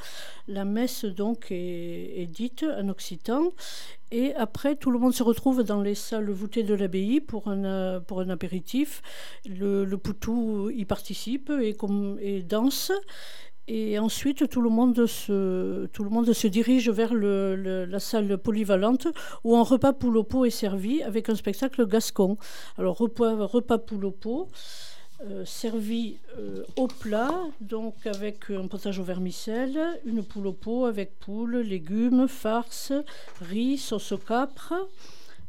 la 0.47 0.65
messe 0.65 1.05
donc 1.05 1.51
est, 1.51 2.27
dite 2.31 2.63
en 2.63 2.89
occitan 2.89 3.51
et 4.09 4.33
après 4.33 4.75
tout 4.75 4.89
le 4.89 4.97
monde 4.97 5.13
se 5.13 5.21
retrouve 5.21 5.61
dans 5.61 5.81
les 5.83 5.93
salles 5.93 6.31
voûtées 6.31 6.63
de 6.63 6.73
l'abbaye 6.73 7.21
pour 7.21 7.47
un, 7.47 8.01
pour 8.01 8.21
un 8.21 8.29
apéritif. 8.31 9.03
Le, 9.45 9.85
Poutou 9.97 10.71
y 10.71 10.85
participe 10.85 11.51
et, 11.61 12.41
danse 12.41 12.91
et 13.71 13.99
ensuite, 13.99 14.49
tout 14.49 14.61
le 14.61 14.71
monde 14.71 15.05
se, 15.05 15.85
tout 15.93 16.03
le 16.03 16.09
monde 16.09 16.33
se 16.33 16.47
dirige 16.47 16.89
vers 16.89 17.13
la 17.13 17.99
salle 17.99 18.39
polyvalente 18.39 19.07
où 19.43 19.55
un 19.55 19.61
repas 19.61 19.93
poulopo 19.93 20.43
est 20.45 20.49
servi 20.49 21.03
avec 21.03 21.29
un 21.29 21.35
spectacle 21.35 21.85
gascon. 21.85 22.39
Alors, 22.79 22.97
repas, 22.97 23.35
repas 23.45 23.77
poulopo, 23.77 24.49
euh, 25.25 25.43
servi 25.43 26.15
euh, 26.38 26.63
au 26.77 26.88
plat, 26.88 27.34
donc 27.60 27.95
avec 28.05 28.49
un 28.51 28.67
potage 28.67 28.99
au 28.99 29.03
vermicelle, 29.03 29.77
une 30.05 30.23
poule 30.23 30.47
au 30.47 30.53
pot 30.53 30.86
avec 30.86 31.19
poule, 31.19 31.58
légumes, 31.58 32.27
farce, 32.29 32.93
riz, 33.41 33.77
sauce 33.77 34.13
au 34.13 34.17
capre, 34.17 34.73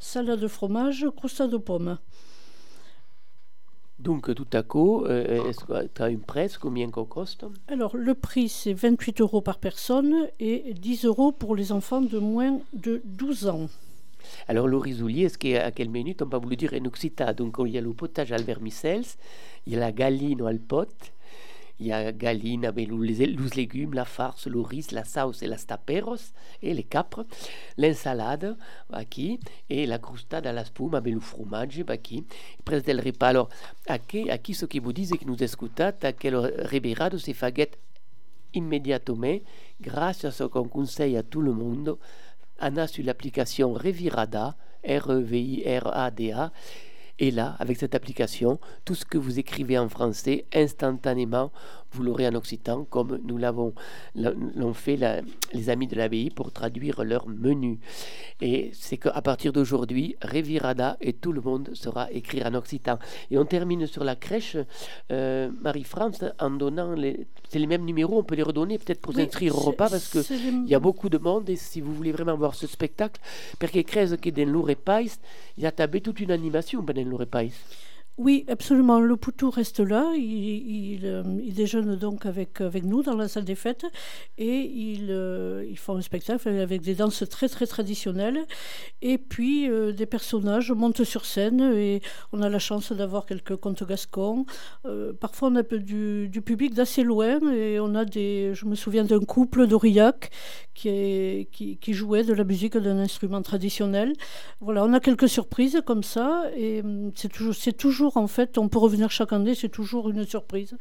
salade 0.00 0.40
de 0.40 0.48
fromage, 0.48 1.06
croustade 1.14 1.54
aux 1.54 1.61
pommes. 1.61 1.98
Donc 4.00 4.35
tout 4.35 4.46
à 4.52 4.64
coup, 4.64 5.04
euh, 5.04 5.44
est-ce 5.48 5.64
que 5.64 5.87
tu 5.87 6.02
as 6.02 6.09
une 6.09 6.22
presse 6.22 6.59
Combien 6.59 6.88
ça 6.88 7.04
coûte 7.04 7.44
Alors 7.68 7.96
le 7.96 8.14
prix 8.14 8.48
c'est 8.48 8.72
28 8.72 9.20
euros 9.20 9.40
par 9.40 9.59
personne 9.59 10.26
et 10.40 10.74
10 10.74 11.04
euros 11.04 11.30
pour 11.30 11.54
les 11.54 11.70
enfants 11.70 12.00
de 12.00 12.18
moins 12.18 12.59
de 12.72 13.02
12 13.04 13.46
ans. 13.46 13.68
Alors 14.48 14.68
le 14.68 14.76
risoulier, 14.76 15.24
est-ce 15.24 15.38
qu'à 15.38 15.70
quelle 15.70 15.90
minute 15.90 16.22
on 16.22 16.28
pas 16.28 16.38
voulu 16.38 16.56
dire 16.56 16.74
en 16.74 16.85
occitan 16.87 17.33
Donc 17.33 17.56
il 17.64 17.72
y 17.72 17.78
a 17.78 17.80
le 17.80 17.92
potage 17.92 18.33
al 18.33 18.42
vermicelles, 18.42 19.04
il 19.66 19.74
y 19.74 19.76
a 19.76 19.80
la 19.80 19.92
galine 19.92 20.42
al 20.42 20.59
pot, 20.59 21.12
il 21.80 21.87
y 21.87 21.92
a 21.92 22.12
galine 22.12 22.66
avec 22.66 22.88
les, 22.90 23.26
légumes, 23.56 23.94
la 23.94 24.04
farce, 24.04 24.46
le 24.46 24.61
riz, 24.61 24.88
la 24.92 25.04
sauce 25.04 25.42
et 25.42 25.46
la 25.46 25.56
taperos 25.56 26.33
et 26.62 26.74
les 26.74 26.83
capres, 26.83 27.24
l'insalade 27.78 28.56
qui 29.09 29.40
et 29.70 29.87
la 29.87 29.98
crustade 29.98 30.46
à 30.46 30.52
la 30.52 30.64
spuma 30.64 30.98
avec 30.98 31.14
le 31.14 31.20
fromage 31.20 31.83
qui 32.02 32.24
presque 32.64 32.87
del 32.87 33.00
repas. 33.00 33.28
Alors, 33.28 33.48
à 33.87 33.98
qui, 33.98 34.30
à 34.30 34.37
qui 34.37 34.52
ce 34.52 34.66
qui 34.66 34.78
vous 34.78 34.92
disent 34.92 35.12
que 35.12 35.24
nous 35.24 35.42
écoutate, 35.42 36.04
à 36.04 36.12
quel 36.12 36.37
reberado 36.37 37.16
se 37.16 37.33
faguette 37.33 37.78
immédiatement 38.52 39.38
grâce 39.80 40.24
à 40.24 40.30
ce 40.30 40.44
qu'on 40.44 40.68
conseille 40.68 41.16
à 41.16 41.22
tout 41.22 41.40
le 41.40 41.52
monde 41.52 41.96
Anna 42.61 42.87
sur 42.87 43.05
l'application 43.05 43.73
Revirada, 43.73 44.57
R-E-V-I-R-A-D-A. 44.85 46.53
Et 47.18 47.31
là, 47.31 47.55
avec 47.59 47.77
cette 47.77 47.94
application, 47.94 48.59
tout 48.85 48.94
ce 48.94 49.05
que 49.05 49.18
vous 49.18 49.38
écrivez 49.38 49.79
en 49.79 49.88
français, 49.90 50.46
instantanément, 50.55 51.53
vous 51.92 52.03
l'aurez 52.03 52.26
en 52.29 52.35
occitan, 52.35 52.85
comme 52.85 53.20
nous 53.24 53.38
l'avons 53.38 53.74
l'ont 54.14 54.74
fait 54.74 54.98
les 55.53 55.70
amis 55.70 55.87
de 55.87 55.96
l'abbaye 55.96 56.31
pour 56.31 56.53
traduire 56.53 57.05
leur 57.05 57.26
menu. 57.29 57.79
Et 58.40 58.70
c'est 58.74 58.96
qu'à 58.96 59.20
partir 59.22 59.53
d'aujourd'hui, 59.53 60.16
Revirada 60.22 60.96
et 61.00 61.12
tout 61.12 61.33
le 61.33 61.40
monde 61.40 61.70
sera 61.74 62.11
écrit 62.12 62.42
en 62.42 62.55
occitan. 62.55 62.98
Et 63.31 63.38
on 63.38 63.44
termine 63.44 63.87
sur 63.87 64.05
la 64.05 64.16
crèche, 64.16 64.57
euh, 65.11 65.50
Marie-France, 65.62 66.24
en 66.38 66.50
donnant 66.50 66.92
les, 66.94 67.26
c'est 67.48 67.59
les 67.59 67.66
mêmes 67.66 67.85
numéros, 67.85 68.18
on 68.18 68.22
peut 68.22 68.35
les 68.35 68.42
redonner 68.42 68.79
peut-être 68.79 69.00
pour 69.00 69.14
s'inscrire 69.14 69.57
au 69.57 69.61
repas 69.61 69.90
parce 69.90 70.09
qu'il 70.09 70.68
y 70.68 70.74
a 70.74 70.81
beaucoup 70.81 71.09
de 71.09 71.18
monde 71.18 71.48
et 71.50 71.57
si 71.57 71.81
vous 71.81 71.94
voulez 71.94 72.12
vraiment 72.12 72.37
voir 72.37 72.55
ce 72.55 72.66
spectacle, 72.66 73.20
parce 73.59 73.72
que 73.72 73.81
crève 73.81 74.16
que 74.16 74.31
dans 74.31 74.50
il 75.57 75.62
y 75.62 75.66
a 75.66 75.72
tabé 75.72 76.00
toute 76.00 76.20
une 76.20 76.31
animation 76.31 76.83
pendant 76.83 77.05
le 77.05 77.16
repas. 77.16 77.44
Oui, 78.20 78.44
absolument. 78.48 79.00
Le 79.00 79.16
Poutou 79.16 79.48
reste 79.48 79.80
là. 79.80 80.12
Il, 80.14 80.22
il, 80.22 81.06
euh, 81.06 81.22
il, 81.42 81.54
déjeune 81.54 81.96
donc 81.96 82.26
avec, 82.26 82.61
nous 82.85 83.02
dans 83.02 83.16
la 83.16 83.28
salle 83.28 83.46
des 83.46 83.54
fêtes 83.54 83.87
et 84.37 84.61
il, 84.61 85.06
euh, 85.09 85.64
ils 85.66 85.78
font 85.78 85.96
un 85.96 86.02
spectacle 86.02 86.46
avec 86.50 86.83
des 86.83 86.94
danses 86.94 87.24
très 87.30 87.48
très 87.48 87.66
traditionnelles. 87.66 88.44
Et 89.00 89.16
puis 89.16 89.70
euh, 89.70 89.92
des 89.92 90.04
personnages 90.04 90.70
montent 90.70 91.02
sur 91.02 91.24
scène 91.24 91.62
et 91.74 92.02
on 92.35 92.42
a 92.42 92.50
la 92.50 92.59
chance 92.59 92.92
d'avoir 92.92 93.24
quelques 93.24 93.56
contes 93.56 93.85
gascons. 93.88 94.44
Parfois 95.18 95.48
on 95.48 95.56
a 95.56 95.62
du, 95.62 96.28
du 96.28 96.42
public 96.42 96.74
d'assez 96.74 97.04
loin 97.04 97.40
et 97.50 97.80
on 97.80 97.94
a 97.94 98.04
des. 98.04 98.52
Je 98.52 98.66
me 98.66 98.74
souviens 98.74 99.04
d'un 99.04 99.20
couple 99.20 99.66
d'Aurillac 99.66 100.30
qui, 100.74 101.92
jouait 101.94 102.24
de 102.24 102.35
la 102.35 102.44
musique 102.44 102.76
d'un 102.76 102.98
instrument 102.98 103.40
traditionnel. 103.42 104.12
Voilà, 104.61 104.85
on 104.85 104.92
a 104.92 105.00
quelques 105.00 105.28
surprises 105.28 105.80
comme 105.87 106.02
ça 106.02 106.44
et 106.56 106.80
hum, 106.83 107.12
c'est 107.14 107.76
toujours 107.76 108.10
en 108.16 108.27
fait, 108.27 108.59
on 108.59 108.68
peut 108.68 108.79
revenir 108.79 109.11
chaque 109.11 109.33
année, 109.33 109.55
c'est 109.55 109.68
toujours 109.68 110.11
une 110.11 110.25
surprise. 110.25 110.77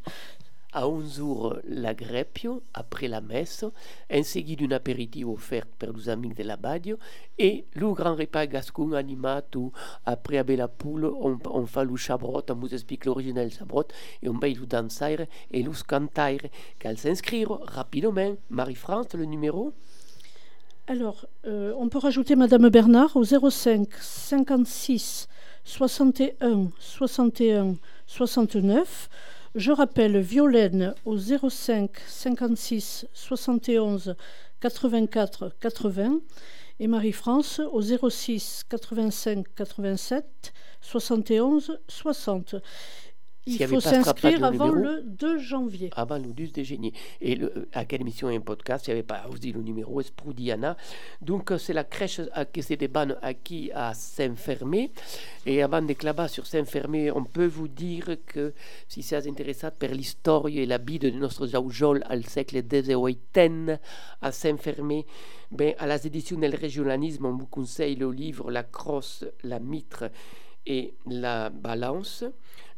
A 0.71 0.87
11 0.87 1.15
jours 1.15 1.55
la 1.67 1.95
greppio, 1.95 2.61
après 2.75 3.07
la 3.07 3.21
messe, 3.21 3.65
en 4.13 4.23
seguit 4.23 4.55
d'un 4.55 4.69
aperitivo 4.69 5.33
offert 5.33 5.65
per 5.65 5.87
los 5.87 6.09
amics 6.09 6.37
de 6.37 6.43
la 6.43 6.57
Badio 6.57 6.99
et 7.39 7.65
le 7.73 7.91
grand 7.93 8.13
repas 8.13 8.45
gascon 8.45 8.93
animato 8.93 9.73
après 10.05 10.37
a 10.37 10.67
poule, 10.67 11.05
on, 11.05 11.39
on 11.45 11.65
fa 11.65 11.83
lo 11.83 11.97
chabrot, 11.97 12.43
on 12.51 12.53
vous 12.53 12.71
explique 12.71 13.05
l'origine 13.05 13.33
del 13.33 13.51
chabrot 13.51 13.87
et 14.21 14.29
on 14.29 14.37
va 14.37 14.47
lo 14.47 14.67
dansaire 14.67 15.25
et 15.49 15.63
los 15.63 15.81
cantaire 15.87 16.41
qu'al 16.77 16.99
s'inscrire 16.99 17.49
rapidement. 17.63 18.35
Marie-France, 18.51 19.15
le 19.15 19.25
numéro? 19.25 19.73
Alors, 20.85 21.27
euh, 21.45 21.71
on 21.77 21.87
peut 21.87 21.99
rajouter 21.99 22.35
Madame 22.35 22.69
Bernard 22.69 23.15
au 23.15 23.23
05 23.23 23.87
56 23.99 25.28
61 25.63 26.71
61 26.79 27.75
69. 28.07 29.09
Je 29.55 29.71
rappelle 29.71 30.19
Violaine 30.19 30.93
au 31.05 31.17
05 31.17 31.91
56 32.07 33.07
71 33.13 34.15
84 34.61 35.53
80 35.59 36.19
et 36.79 36.87
Marie-France 36.87 37.61
au 37.71 37.81
06 37.81 38.63
85 38.69 39.45
87 39.55 40.53
71 40.81 41.79
60. 41.87 42.55
Il 43.49 43.67
faut 43.67 43.79
s'inscrire 43.79 44.43
avant 44.43 44.73
numéro. 44.73 44.95
le 44.95 45.03
2 45.03 45.39
janvier. 45.39 45.89
avant 45.95 46.17
le 46.17 46.33
12 46.33 46.53
de 46.53 46.63
génie. 46.63 46.93
Et 47.21 47.35
le, 47.35 47.67
à 47.73 47.85
quelle 47.85 48.01
émission 48.01 48.29
et 48.29 48.35
un 48.35 48.41
podcast, 48.41 48.87
il 48.87 48.91
n'y 48.91 48.93
avait 48.93 49.03
pas 49.03 49.25
aussi 49.29 49.51
le 49.51 49.61
numéro, 49.61 50.01
c'est 50.01 50.13
pour 50.13 50.33
Diana. 50.33 50.77
Donc, 51.21 51.51
euh, 51.51 51.57
c'est 51.57 51.73
la 51.73 51.83
crèche 51.83 52.21
à, 52.33 52.45
qui 52.45 52.63
se 52.63 52.73
débanne 52.73 53.17
à 53.21 53.33
qui 53.33 53.71
à 53.73 53.93
Saint-Fermé. 53.93 54.91
Et 55.45 55.61
avant 55.61 55.81
de 55.81 55.95
là-bas 56.03 56.27
sur 56.27 56.45
Saint-Fermé, 56.45 57.11
on 57.11 57.23
peut 57.23 57.47
vous 57.47 57.67
dire 57.67 58.17
que 58.25 58.53
si 58.87 59.01
c'est 59.01 59.27
intéressant 59.27 59.71
per 59.77 59.89
l'histoire 59.89 60.47
et 60.47 60.65
la 60.65 60.77
vie 60.77 60.99
de 60.99 61.09
notre 61.09 61.47
Jaujol 61.47 62.03
al 62.07 62.25
siècle 62.25 62.61
XVIII 62.61 63.77
à 64.21 64.31
Saint-Fermé, 64.31 65.05
ben, 65.51 65.73
à 65.79 65.87
las 65.87 66.05
éditions 66.05 66.37
del 66.37 66.55
régionalisme, 66.55 67.25
on 67.25 67.35
vous 67.35 67.47
conseille 67.47 67.95
le 67.95 68.11
livre 68.11 68.51
La 68.51 68.63
crosse, 68.63 69.25
la 69.43 69.59
mitre 69.59 70.11
et 70.65 70.93
la 71.07 71.49
balance, 71.49 72.23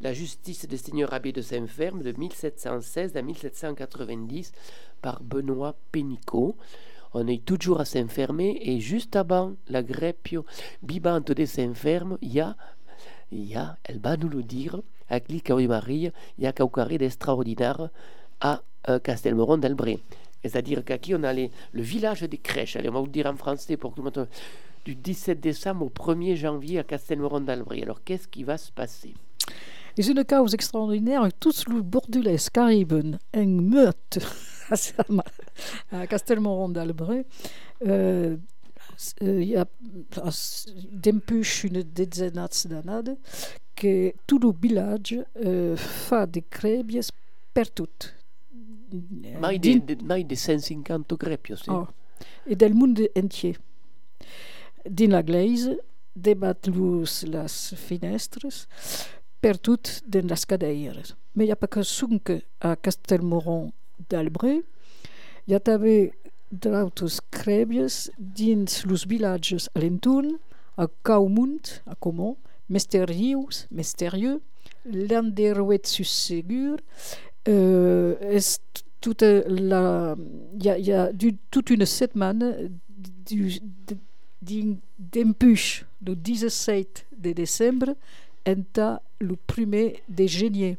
la 0.02 0.14
justice 0.14 0.68
des 0.68 0.78
seigneurs 0.78 1.14
abbés 1.14 1.32
de 1.32 1.42
Saint-Ferme 1.42 2.02
de 2.02 2.12
1716 2.12 3.16
à 3.16 3.22
1790 3.22 4.52
par 5.02 5.22
Benoît 5.22 5.76
Pénicaud. 5.92 6.56
On 7.14 7.28
est 7.28 7.44
toujours 7.44 7.82
à 7.82 7.86
Saint-Fermé 7.86 8.60
et 8.62 8.80
juste 8.80 9.16
avant 9.16 9.54
la 9.68 9.84
greppio 9.84 10.46
bibante 10.82 11.32
de 11.32 11.46
Saint-Ferme, 11.46 12.18
il 12.22 12.34
y 12.34 13.56
elle 13.84 14.00
va 14.00 14.18
nous 14.18 14.30
le 14.30 14.44
dire, 14.44 14.82
à 15.10 15.20
Clica 15.20 15.56
de 15.56 15.68
Marie, 15.68 16.12
il 16.38 16.44
y 16.44 16.48
a 16.48 16.54
quelque 16.54 16.98
d'extraordinaire 16.98 17.90
à 18.40 18.62
euh, 18.90 19.00
Castelmoron 19.00 19.58
d'Albret. 19.58 20.00
C'est-à-dire 20.44 20.84
qu'aquí 20.84 21.14
on 21.14 21.24
a 21.24 21.34
le 21.34 21.50
village 21.74 22.24
des 22.24 22.38
crèches. 22.38 22.76
Allez, 22.76 22.90
on 22.90 22.94
va 22.94 23.00
vous 23.00 23.06
le 23.06 23.12
dire 23.12 23.28
en 23.28 23.36
français 23.36 23.78
pour 23.78 23.94
que 23.94 24.02
tout 24.02 24.28
du 24.86 24.96
17 24.96 25.40
décembre 25.40 25.86
au 25.86 25.90
1er 25.90 26.36
janvier 26.36 26.80
à 26.80 26.84
Castelmoron 26.84 27.42
d'Albret. 27.42 27.84
Alors, 27.84 28.04
qu'est-ce 28.04 28.28
qui 28.28 28.44
va 28.44 28.58
se 28.58 28.72
passer? 28.72 29.14
Is 29.98 30.10
une 30.10 30.24
cause 30.24 30.54
extraordinaire 30.54 31.28
tous 31.40 31.66
les 31.68 31.82
bordelais 31.82 32.38
arriben 32.58 33.18
en 33.36 33.46
meute 33.46 34.20
à 35.92 36.08
Castelmoron 36.08 36.70
d'Albret 36.70 37.26
euh, 37.86 38.38
il 39.22 39.44
y 39.44 39.56
a 39.56 39.66
d'empuche 40.92 41.64
une 41.64 41.82
dizaine 41.84 42.48
d'années 42.66 43.18
que 43.76 44.14
tout 44.28 44.40
le 44.40 44.52
village 44.52 45.18
euh, 45.44 45.76
fait 45.76 46.30
des 46.30 46.44
crèbies 46.44 47.10
per 47.54 47.66
tout 47.74 47.88
Mai 49.40 49.58
de, 49.58 49.80
de, 49.80 50.04
mai 50.04 50.26
de 50.26 50.36
150 50.36 51.14
greppios. 51.18 51.64
Eh? 51.66 51.72
Oh. 51.72 51.88
et 52.46 52.56
del 52.56 52.74
monde 52.74 53.08
entier. 53.18 53.58
Din 54.90 55.12
la 55.12 55.24
glaise, 55.24 55.78
debat 56.16 56.68
los 56.68 57.24
las 57.24 57.74
finestres, 57.78 58.68
per 59.42 59.58
tot 59.58 60.02
den 60.06 60.28
las 60.30 60.46
cadeires. 60.46 61.16
Mais 61.36 61.48
hi 61.48 61.52
ha 61.52 61.56
pas 61.60 61.68
que 62.24 62.42
a 62.62 62.76
Castelmoron 62.76 63.72
d'Albret, 64.10 64.64
hi 65.48 65.56
ha 65.56 65.60
també 65.60 66.12
d'autres 66.52 67.22
crèbies 67.32 68.10
dins 68.18 68.84
los 68.86 69.06
vilatges 69.08 69.70
alentorn, 69.76 70.38
a 70.78 70.88
Caumunt, 71.04 71.82
a 71.86 71.96
Comont, 71.96 72.38
Mesterius, 72.70 73.66
Mesterieux, 73.72 74.42
Landerouet 74.86 75.86
sus 75.86 76.06
Segur, 76.10 76.78
euh, 77.48 78.16
est 78.22 78.62
toute 79.00 79.24
la 79.24 80.16
y 80.60 80.70
a, 80.70 80.78
y 80.78 80.92
a 80.92 81.12
du, 81.12 81.36
toute 81.50 81.70
une 81.72 81.86
semaine 81.86 82.70
du, 83.26 83.60
de- 83.88 83.98
le 86.06 86.16
17 86.16 87.06
de 87.18 87.32
décembre 87.34 87.96
enta 88.46 89.02
le 89.22 89.36
primer 89.36 90.02
de 90.10 90.28
genier 90.28 90.78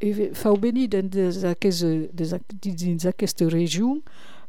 et 0.00 0.30
fa 0.32 0.52
venir 0.52 0.88
dans 0.88 1.08
des 1.08 1.30
des, 2.12 3.06
aquesta 3.06 3.46
région 3.46 4.02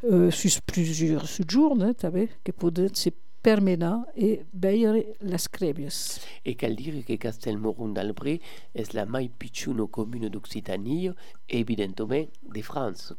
euh, 0.05 0.31
sus 0.31 0.59
plusieurs 0.65 1.25
jours 1.47 1.77
hein, 1.81 1.93
que 1.93 2.51
se 2.93 3.09
permenar 3.41 4.05
e 4.15 4.45
veure 4.53 5.15
les 5.21 5.47
crèbies. 5.47 6.19
E 6.45 6.53
dire 6.75 7.03
que 7.03 7.17
Castelmoron 7.17 7.93
d'Albret 7.93 8.41
és 8.73 8.93
la 8.93 9.05
mai 9.05 9.29
pitjuna 9.29 9.87
comuna 9.87 10.29
d'Occitanie, 10.29 11.11
evidentement 11.47 12.27
de 12.43 12.61
France. 12.61 13.13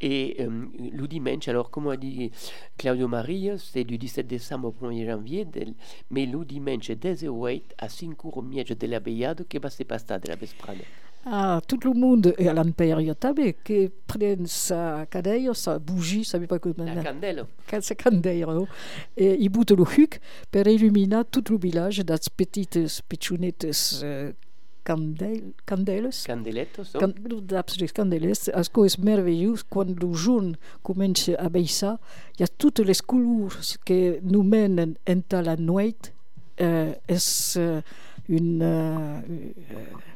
Et 0.00 0.36
euh, 0.40 0.66
le 0.78 1.06
dimanche, 1.06 1.48
alors 1.48 1.70
comme 1.70 1.88
a 1.88 1.96
dit 1.96 2.30
Claudio 2.76 3.08
Maria, 3.08 3.58
c'est 3.58 3.84
du 3.84 3.98
17 3.98 4.26
décembre 4.26 4.68
au 4.68 4.86
1er 4.86 5.06
janvier, 5.06 5.44
del, 5.44 5.74
mais 6.10 6.26
le 6.26 6.44
dimanche 6.44 6.90
18 6.90 7.74
a 7.78 7.88
5 7.88 8.24
heures 8.24 8.36
au 8.36 8.42
milieu 8.42 8.64
de 8.64 8.86
la 8.86 9.00
veillade 9.00 9.46
que 9.48 9.58
va 9.58 9.70
se 9.70 9.82
passar 9.84 10.20
de 10.20 10.28
la 10.28 10.36
vesprada. 10.36 10.84
Ah, 11.28 11.60
tout 11.66 11.80
le 11.82 11.92
monde, 11.92 12.34
et 12.38 12.48
à 12.48 12.54
que 13.64 13.90
sa 14.46 15.06
cadeia, 15.06 15.54
sa 15.54 15.80
bougie, 15.80 16.24
sabe 16.24 16.46
pas 16.46 16.60
com 16.60 16.72
La 16.78 17.02
candela. 17.02 17.48
sa 17.80 17.96
candeia, 17.96 18.46
no? 18.46 18.68
e 19.16 19.34
i 19.34 19.48
bute 19.48 19.74
lo 19.74 19.82
huc 19.82 20.20
per 20.52 20.68
il·luminar 20.68 21.24
tot 21.24 21.50
lo 21.50 21.58
village 21.58 22.04
das 22.04 22.28
petites 22.30 23.02
pitjonetes 23.02 24.04
uh, 24.04 24.30
candel, 24.84 25.52
candeles. 25.66 26.22
Candeletos, 26.28 26.94
no? 26.94 27.00
Can, 27.00 27.12
absolut 27.58 27.90
candeles, 27.90 28.46
asco 28.54 28.86
és 28.86 28.94
merveillós 28.96 29.66
quan 29.66 29.96
lo 29.98 30.14
jorn 30.14 30.54
comença 30.86 31.34
a 31.42 31.50
baixar, 31.50 31.96
hi 32.38 32.46
ha 32.46 32.52
totes 32.54 32.86
les 32.86 33.02
colors 33.02 33.74
que 33.84 34.20
nous 34.22 34.46
menen 34.46 34.94
enta 35.04 35.42
la 35.42 35.58
nuit, 35.58 36.12
uh, 36.62 36.94
és 37.10 37.56
uh, 37.58 37.80
une... 38.30 38.62
Uh, 38.62 40.14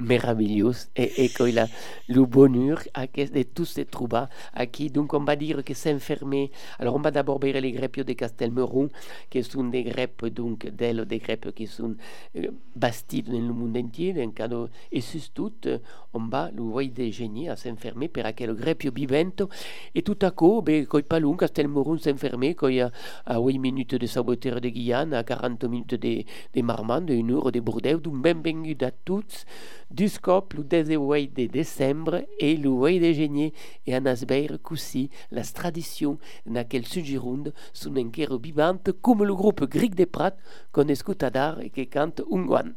merveilleux 0.00 0.72
et, 0.96 1.24
et 1.24 1.28
qu'il 1.28 1.58
a 1.58 1.68
le 2.08 2.24
bonheur 2.24 2.80
à 2.94 3.06
de 3.06 3.42
tous 3.42 3.64
se 3.64 3.82
trouver 3.82 4.24
à 4.54 4.66
qui 4.66 4.90
donc 4.90 5.14
on 5.14 5.24
va 5.24 5.36
dire 5.36 5.62
que 5.64 5.74
s'enfermer 5.74 6.50
alors 6.78 6.96
on 6.96 7.00
va 7.00 7.10
d'abord 7.10 7.38
voir 7.38 7.60
les 7.60 7.72
greppes 7.72 8.00
de 8.00 8.12
Castelmeron 8.12 8.88
qui 9.28 9.42
sont 9.42 9.64
des 9.64 9.84
greppes 9.84 10.26
donc 10.26 10.66
d'elles 10.66 11.04
des 11.06 11.18
greppes 11.18 11.52
qui 11.54 11.66
sont 11.66 11.94
euh, 12.36 12.48
basties 12.74 13.22
dans 13.22 13.32
le 13.32 13.52
monde 13.52 13.76
entier 13.76 14.14
un 14.20 14.30
cadeau 14.30 14.68
et 14.90 15.00
surtout 15.00 15.52
euh, 15.66 15.78
on 16.12 16.26
va 16.26 16.50
le 16.50 16.88
des 16.88 17.12
génies 17.12 17.48
à 17.48 17.56
s'enfermer 17.56 18.08
per 18.08 18.22
aquel 18.22 18.54
greppio 18.54 18.90
vivento 18.92 19.48
et 19.94 20.02
tout 20.02 20.18
à 20.22 20.30
coup 20.30 20.62
ben 20.62 20.86
coi 20.86 21.02
pas 21.02 21.20
long 21.20 21.36
Castelmeron 21.36 21.98
s'enfermer 21.98 22.54
coi 22.54 22.80
a, 22.80 22.90
a 23.26 23.38
8 23.38 23.58
minutes 23.58 23.94
de 23.94 24.06
saboteur 24.06 24.60
de 24.60 24.68
Guyane 24.68 25.14
à 25.14 25.24
40 25.24 25.64
minutes 25.64 25.94
de, 25.94 26.24
de 26.54 26.62
Marmande 26.62 27.10
une 27.10 27.32
heure 27.32 27.52
de 27.52 27.60
Bordeaux 27.60 27.98
donc 27.98 28.22
bienvenue 28.22 28.76
à 28.80 28.90
tous 28.90 29.44
du 29.90 30.08
scop 30.08 30.54
le 30.54 30.62
18 30.62 31.34
de 31.34 31.46
décembre 31.46 32.22
et 32.38 32.56
le 32.56 32.70
8 32.70 33.00
de 33.00 33.12
genier 33.12 33.52
et 33.86 33.96
en 33.96 34.06
asbeir 34.06 34.58
così 34.62 35.10
la 35.30 35.42
tradition 35.42 36.18
naquel 36.46 36.86
suggerund 36.86 37.52
sont 37.72 37.96
enquero 37.96 38.38
vivante 38.38 38.92
comme 39.00 39.24
le 39.24 39.34
groupe 39.34 39.64
Gric 39.64 39.94
de 39.94 40.04
Prat 40.04 40.36
qu'on 40.72 40.86
à 40.88 41.30
dar 41.30 41.60
et 41.60 41.70
qui 41.70 41.86
cante 41.88 42.22
un 42.30 42.42
guan. 42.44 42.74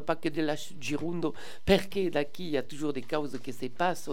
Pas 0.00 0.16
que 0.16 0.28
de 0.28 0.42
la 0.42 0.56
Sud 0.56 0.82
Gironde, 0.82 1.32
parce 1.64 1.86
que 1.86 2.08
d'ici, 2.08 2.28
il 2.38 2.50
y 2.50 2.56
a 2.56 2.62
toujours 2.62 2.92
des 2.92 3.02
causes 3.02 3.38
qui 3.42 3.52
se 3.52 3.66
passent, 3.66 4.10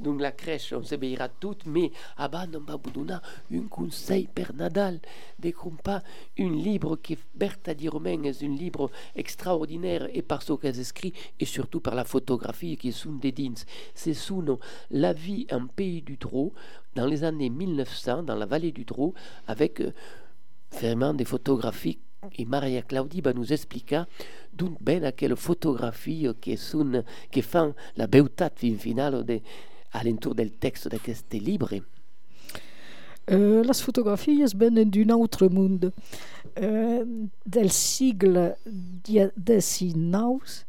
donc 0.00 0.20
la 0.20 0.32
crèche, 0.32 0.72
on 0.72 0.80
veillera 0.80 1.28
toutes, 1.28 1.66
mais 1.66 1.90
avant, 2.16 2.46
on 2.54 2.60
va 2.60 2.76
vous 2.76 2.90
donner 2.90 3.16
un 3.52 3.66
conseil 3.68 4.28
per 4.32 4.52
Nadal, 4.54 5.00
de 5.38 5.52
pas 5.82 6.02
un 6.38 6.50
livre 6.50 6.96
qui 6.96 7.18
Bertha 7.34 7.74
Di 7.74 7.88
Romain 7.88 8.22
est 8.24 8.42
un 8.42 8.48
livre 8.48 8.90
extraordinaire 9.14 10.08
et 10.12 10.22
par 10.22 10.42
ce 10.42 10.52
qu'elle 10.54 10.78
écrit 10.78 11.12
et 11.40 11.44
surtout 11.44 11.80
par 11.80 11.94
la 11.94 12.04
photographie 12.04 12.76
qui 12.76 12.92
sont 12.92 13.12
des 13.12 13.32
dins. 13.32 13.54
C'est 13.94 14.14
sous 14.14 14.44
La 14.90 15.12
vie 15.12 15.46
en 15.50 15.66
pays 15.66 16.02
du 16.02 16.16
Drô 16.16 16.52
dans 16.94 17.06
les 17.06 17.24
années 17.24 17.50
1900 17.50 18.24
dans 18.24 18.36
la 18.36 18.46
vallée 18.46 18.72
du 18.72 18.84
Drô 18.84 19.14
avec 19.46 19.80
euh, 19.80 19.92
vraiment 20.72 21.14
des 21.14 21.24
photographies 21.24 21.98
et 22.36 22.44
Maria 22.44 22.82
Claudi 22.82 23.20
va 23.20 23.32
nous 23.32 23.52
expliquer 23.52 24.02
d'où 24.52 24.76
ben 24.80 25.12
quelle 25.12 25.36
photographie 25.36 26.28
qui 26.40 26.56
sont 26.56 27.02
qui 27.30 27.42
font 27.42 27.74
la 27.96 28.06
beauté 28.06 28.46
fin 28.54 28.76
finale 28.76 29.24
de, 29.24 29.40
l'entour 30.04 30.34
del 30.34 30.52
texte 30.52 30.88
de 30.88 30.98
ce 30.98 31.36
livre. 31.38 31.74
Uh, 33.30 33.62
les 33.62 33.80
fotografies 33.80 34.54
ben 34.54 34.74
d'un 34.84 35.10
autre 35.14 35.48
monde. 35.48 35.92
Uh, 36.60 37.28
del 37.46 37.70
sigle 37.70 38.56
XIX, 39.04 40.66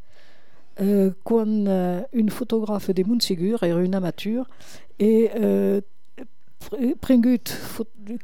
uh, 0.79 1.11
quan 1.23 1.67
uh, 1.67 2.05
un 2.13 2.29
photographe 2.29 2.93
de 2.93 3.03
Montségur 3.03 3.63
era 3.63 3.77
un 3.79 3.93
amateur 3.93 4.47
et 4.97 5.29
uh, 5.35 5.81
prengut 7.01 7.43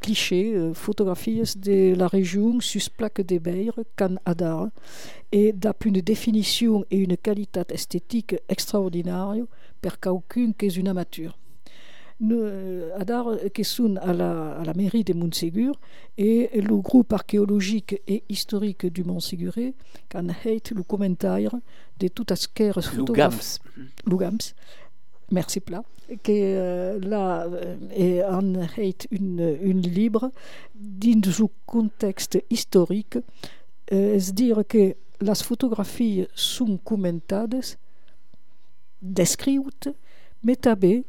clichés, 0.02 0.54
uh, 0.54 0.74
photographies 0.74 1.58
de 1.58 1.96
la 1.96 2.08
région 2.08 2.60
sus 2.60 2.90
plaque 2.90 3.22
de 3.22 3.38
Beir, 3.38 3.74
Can 3.98 4.16
Adar, 4.26 4.70
et 5.32 5.54
d'ap 5.54 5.86
une 5.86 6.02
définition 6.02 6.86
et 6.92 6.98
une 6.98 7.18
qualité 7.18 7.62
esthétique 7.70 8.36
extraordinaire 8.50 9.36
per 9.82 9.92
qu'aucun 10.00 10.52
qu'est 10.52 10.78
un 10.78 10.88
amateur. 10.88 11.38
Euh, 12.30 12.96
Adar 13.00 13.26
qui 13.52 13.64
sont 13.64 13.96
à 13.96 14.14
la, 14.14 14.54
à 14.54 14.64
la 14.64 14.74
mairie 14.76 15.04
de 15.04 15.14
Montségur 15.14 15.74
et 16.20 16.50
le 16.54 16.78
groupe 16.78 17.12
archéologique 17.14 18.00
et 18.08 18.24
historique 18.30 18.86
du 18.86 19.04
Montséguré 19.04 19.74
can 20.08 20.28
le 20.28 20.84
commentaire 20.84 21.56
de 22.00 22.08
tout 22.10 22.26
ce 22.36 22.48
qu'est 22.48 22.80
photographe. 22.80 23.58
Lugams 24.06 24.38
merci 25.32 25.60
plat 25.60 25.84
que 26.24 26.32
euh, 26.32 27.00
là 27.00 27.48
et 27.96 28.24
en 28.24 28.54
heit 28.78 29.08
une, 29.12 29.58
une 29.62 29.82
libre 29.82 30.32
dans 30.76 31.44
un 31.44 31.50
contexte 31.66 32.38
historique 32.50 33.18
euh, 33.92 34.16
est 34.16 34.34
dire 34.34 34.64
que 34.68 34.96
les 35.22 35.44
photographies 35.44 36.28
sont 36.36 36.78
commentades 36.78 37.62
descrites 39.02 39.90
metabées 40.44 41.04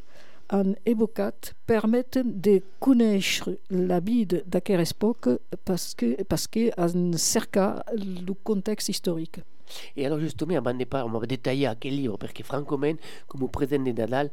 han 0.53 0.75
evocat 0.85 1.55
permeten 1.65 2.41
de 2.43 2.61
conèixer 2.79 3.59
la 3.71 4.01
vida 4.01 4.43
d'aquera 4.47 4.83
època 4.83 5.39
parce 5.65 5.95
que, 5.95 6.23
parce 6.25 6.47
que 6.47 6.71
han 6.77 7.17
cercat 7.17 7.83
le 7.97 8.35
contexte 8.45 8.91
historique. 8.91 9.41
Et 9.97 10.07
alors 10.07 10.19
justement, 10.19 10.57
avant 10.57 10.75
de 10.75 10.85
parler, 10.85 11.11
on 11.13 11.19
va 11.19 11.27
détailler 11.27 11.67
à 11.67 11.75
quel 11.75 11.97
livre, 11.97 12.17
parce 12.19 12.33
que 12.33 12.43
francament, 12.43 12.97
comme 13.27 13.49
présente 13.49 13.85
de 13.85 13.93
Nadal, 13.93 14.31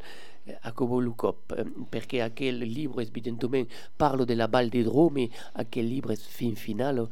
a 0.63 0.71
come 0.71 1.01
Lucop, 1.01 1.53
perché 1.89 2.21
aquel 2.21 2.59
libro 2.59 3.01
evidentemente 3.01 3.73
parlo 3.95 4.25
della 4.25 4.47
Val 4.47 4.69
di 4.69 4.83
Drome, 4.83 5.29
aquel 5.53 5.87
libro 5.87 6.13
fin 6.15 6.55
finale 6.55 7.07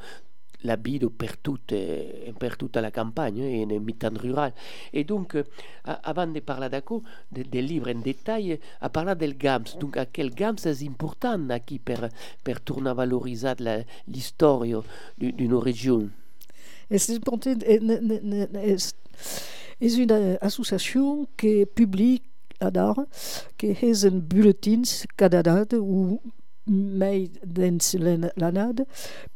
l'abito 0.61 1.09
per, 1.09 1.37
tutte, 1.37 2.33
per 2.37 2.55
tutta 2.55 2.79
la 2.79 2.89
campagna 2.89 3.45
e 3.45 3.65
nel 3.65 3.81
mitan 3.81 4.17
rural. 4.17 4.53
E 4.89 5.03
dunque, 5.03 5.45
avant 5.83 6.31
de 6.31 6.41
parlar 6.41 6.69
d'acò, 6.69 7.01
de, 7.29 7.43
del 7.47 7.65
livre 7.65 7.91
en 7.91 8.01
detall, 8.01 8.57
a 8.79 8.89
parlar 8.89 9.15
del 9.15 9.37
GAMS. 9.37 9.77
Donc, 9.77 9.97
aquel 9.97 10.33
GAMS 10.33 10.65
és 10.65 10.81
important 10.81 11.51
aquí 11.51 11.77
per, 11.79 12.09
per 12.43 12.59
tornar 12.59 12.95
a 12.95 13.01
valoritzar 13.03 13.57
l'història 13.61 14.81
d'una 15.17 15.61
regió. 15.61 16.01
És 16.89 17.09
una 20.01 20.19
associació 20.41 21.27
que 21.37 21.65
publica 21.75 22.25
Adar, 22.59 23.05
que 23.57 23.75
és 23.85 24.01
en 24.07 24.17
butlletins 24.25 25.03
cada 25.19 25.43
data 25.45 25.77
ou 25.77 26.17
mai 26.67 27.27
dins 27.43 27.93
l'anada 28.01 28.87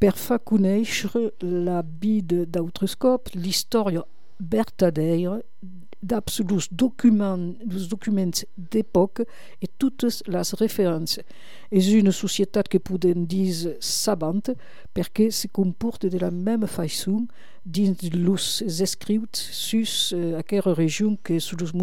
per 0.02 0.16
fa 0.18 0.40
conèixer 0.40 1.30
la 1.42 1.84
vida 1.84 2.48
d'autres 2.50 2.96
cops, 2.98 3.36
l'història 3.38 4.02
verdadeira 4.40 5.40
d'absolus 6.02 6.70
documents, 6.72 8.46
d'època 8.58 9.26
i 9.62 9.68
totes 9.78 10.22
les 10.28 10.54
referències. 10.60 11.26
És 11.72 11.92
una 11.96 12.12
societat 12.12 12.68
que 12.68 12.80
podem 12.80 13.26
dir 13.26 13.78
sabant 13.80 14.54
perquè 14.96 15.30
se 15.32 15.48
comporta 15.48 16.10
de 16.10 16.20
la 16.20 16.32
même 16.32 16.68
façon 16.68 17.28
dins 17.64 18.10
los 18.14 18.62
escrits 18.62 19.40
sus 19.54 20.12
uh, 20.12 20.38
aquella 20.38 20.74
regió 20.74 21.18
que 21.24 21.38
és 21.38 21.52
los 21.60 21.74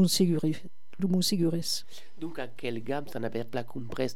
Donc, 2.19 2.39
à 2.39 2.49
quel 2.49 2.83
gamme 2.83 3.07
ça 3.09 3.21
n'avait 3.21 3.45
pas 3.45 3.63
compris 3.63 4.09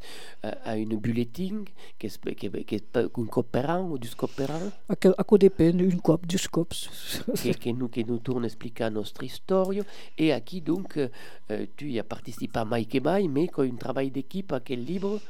euh, 0.44 0.50
à 0.64 0.76
une 0.76 0.96
bulletin 0.96 1.64
qui 1.98 2.06
est, 2.06 2.96
un 2.96 3.08
coopérant 3.08 3.88
ou 3.90 3.98
du 3.98 4.08
coopérant? 4.10 4.70
À, 4.88 5.24
quoi 5.24 5.38
dépend 5.38 5.64
une 5.64 6.00
cop, 6.00 6.26
du 6.26 6.38
scops 6.38 7.22
qui, 7.60 7.74
nous, 7.74 7.88
qui 7.88 8.04
nous 8.04 8.18
tourne 8.18 8.44
expliquer 8.44 8.90
notre 8.90 9.22
histoire 9.22 9.68
et 10.18 10.32
à 10.32 10.40
qui 10.40 10.60
donc 10.60 10.96
euh, 10.96 11.66
tu 11.76 11.98
as 11.98 12.04
participé 12.04 12.58
à 12.58 12.64
Mike 12.64 12.94
et 12.96 13.00
Mai, 13.00 13.28
mais 13.28 13.48
quand 13.48 13.62
un 13.62 13.76
travail 13.76 14.10
d'équipe 14.10 14.52
à 14.52 14.60
quel 14.60 14.84
livre 14.84 15.20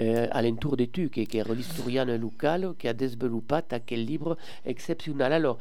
euh, 0.00 0.28
à 0.30 0.42
l'entour 0.42 0.76
de 0.76 0.84
tu, 0.84 1.10
qui, 1.10 1.26
qui 1.26 1.38
est 1.38 1.54
l'historien 1.54 2.04
local, 2.04 2.74
qui 2.78 2.86
a 2.86 2.92
développé 2.92 3.56
à 3.70 3.80
quel 3.80 4.04
livre 4.04 4.36
exceptionnel. 4.64 5.32
Alors, 5.32 5.58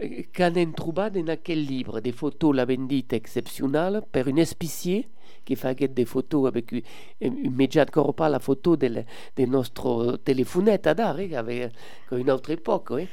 hem 0.00 0.72
trobat 0.74 1.16
en 1.16 1.28
aquel 1.28 1.64
livre? 1.64 2.00
Des 2.00 2.12
photos 2.12 2.54
la 2.54 2.66
bendita 2.66 3.16
exceptionnelle 3.16 4.02
per 4.10 4.28
un 4.28 4.36
espicier 4.36 5.08
qui 5.44 5.56
fait 5.56 5.94
des 5.94 6.04
photos 6.04 6.46
avec 6.46 6.72
immédiatement 7.20 8.12
pas 8.12 8.28
la 8.28 8.38
photo 8.38 8.76
de, 8.76 9.04
de 9.36 9.46
notre 9.46 10.18
téléphonette 10.24 10.86
à 10.86 10.94
d'art 10.94 11.18
eh, 11.20 11.34
avec 11.34 11.72
une 12.12 12.30
autre 12.30 12.50
époque 12.50 12.92
eh. 12.98 13.08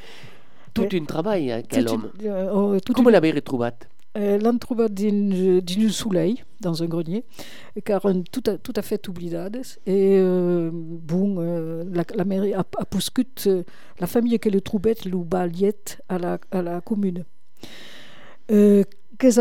tout 0.73 0.87
un 0.91 1.05
travail 1.05 1.51
hein, 1.51 1.61
quel 1.67 1.87
homme. 1.87 2.11
euh, 2.23 2.51
oh, 2.53 2.77
comment 2.93 3.09
l'avez 3.09 3.31
retrouvé 3.31 3.69
Euh, 4.17 4.37
l'han 4.37 4.57
trobat 4.57 4.87
dins, 4.87 5.59
dins 5.61 5.85
un 5.85 5.89
soleil, 5.89 6.43
dans 6.61 6.81
un 6.81 6.85
grenier, 6.85 7.25
car 7.83 8.05
un, 8.05 8.21
tout, 8.21 8.43
a, 8.47 8.57
tout 8.57 8.71
à 8.75 8.81
fait 8.81 9.05
oublidades. 9.09 9.61
Et 9.85 10.17
euh, 10.17 10.69
bon, 10.73 11.35
euh, 11.39 11.83
la, 11.93 12.03
la 12.15 12.23
mairie 12.23 12.53
a, 12.53 12.59
a 12.59 12.85
euh, 13.47 13.63
la 13.99 14.07
famille 14.07 14.39
que 14.39 14.49
le 14.49 14.61
troubet 14.61 14.95
le 15.05 15.17
baliet 15.17 15.75
à 16.07 16.17
la, 16.17 16.37
à 16.51 16.61
la 16.61 16.79
commune. 16.79 17.25
Euh, 18.51 18.83
que 19.17 19.31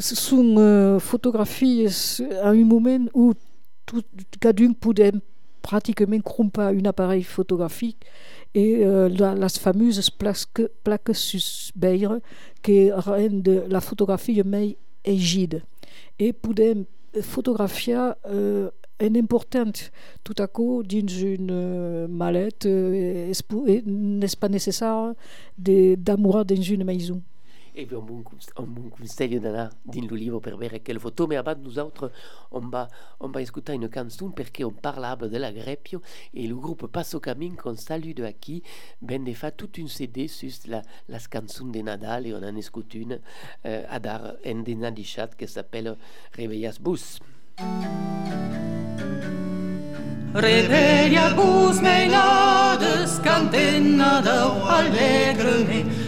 sont 0.00 0.56
euh, 0.58 0.98
photographies 0.98 1.86
à 2.42 2.50
un 2.50 2.64
moment 2.64 3.06
où 3.14 3.32
tout, 3.86 4.02
cadun 4.40 4.72
pouvait 4.72 5.12
pratiquement 5.68 6.22
cromper 6.22 6.62
un 6.80 6.84
appareil 6.86 7.22
photographique 7.22 8.00
et 8.54 8.86
euh, 8.86 9.10
la, 9.10 9.34
les 9.34 9.58
fameuses 9.60 10.08
plaques, 10.08 10.62
plaques 10.82 11.14
susbeire 11.14 12.20
qui 12.62 12.90
rendent 12.90 13.66
la 13.68 13.80
photographie 13.82 14.42
mai 14.44 14.78
égide. 15.04 15.62
Et 16.18 16.32
podem 16.32 16.86
fotografiar 17.20 18.16
euh, 18.26 18.70
important 19.00 19.72
tout 20.24 20.34
à 20.38 20.46
coup 20.46 20.82
dins 20.82 21.06
une 21.06 21.50
euh, 21.50 22.08
mallette 22.08 22.64
euh, 22.64 23.32
n'est 23.84 24.36
pas 24.40 24.48
nécessaire 24.48 25.12
d'amour 25.58 26.44
dans 26.46 26.62
une 26.62 26.84
maison. 26.84 27.20
Et 27.78 27.88
un 27.94 28.00
bon, 28.00 28.24
un 28.56 28.62
bon 28.64 28.90
conseil 28.90 29.38
d'anar 29.38 29.70
dins 29.86 30.06
le 30.10 30.16
livre 30.16 30.40
per 30.40 30.56
veure 30.58 30.82
quelle 30.82 30.98
photo, 30.98 31.28
mais 31.28 31.36
abans 31.36 31.62
nosaltres 31.62 32.10
on 32.50 32.66
va, 32.72 32.88
on 33.20 33.30
va 33.30 33.40
escoltar 33.40 33.76
une 33.76 33.88
cançó 33.88 34.28
perquè 34.34 34.64
on 34.66 34.74
parlava 34.74 35.28
de 35.28 35.38
la 35.38 35.52
Grèpio 35.52 36.02
et 36.34 36.48
le 36.48 36.56
groupe 36.56 36.88
Passo 36.88 37.20
Camin 37.20 37.54
qu'on 37.54 37.76
salue 37.76 38.14
de 38.14 38.24
aquí 38.24 38.62
ben 39.00 39.24
de 39.24 39.32
fa 39.32 39.52
toute 39.52 39.78
une 39.78 39.88
CD 39.88 40.26
sus 40.26 40.66
la, 40.66 40.82
les 41.08 41.28
cançons 41.30 41.70
de 41.70 41.80
Nadal 41.80 42.26
et 42.26 42.34
on 42.34 42.42
en 42.42 42.56
escut 42.56 42.94
une 42.94 43.20
euh, 43.64 43.84
a 43.88 44.00
dar 44.00 44.34
en 44.44 44.62
de 44.62 44.74
Nadichat 44.74 45.30
que 45.38 45.46
s'appelle 45.46 45.96
Reveillas 46.36 46.78
Bus. 46.80 47.20
Reveia 50.34 51.30
bus 51.34 51.80
meinades 51.80 53.18
canten 53.24 53.96
nadau 53.96 54.60
alegrement 54.68 56.07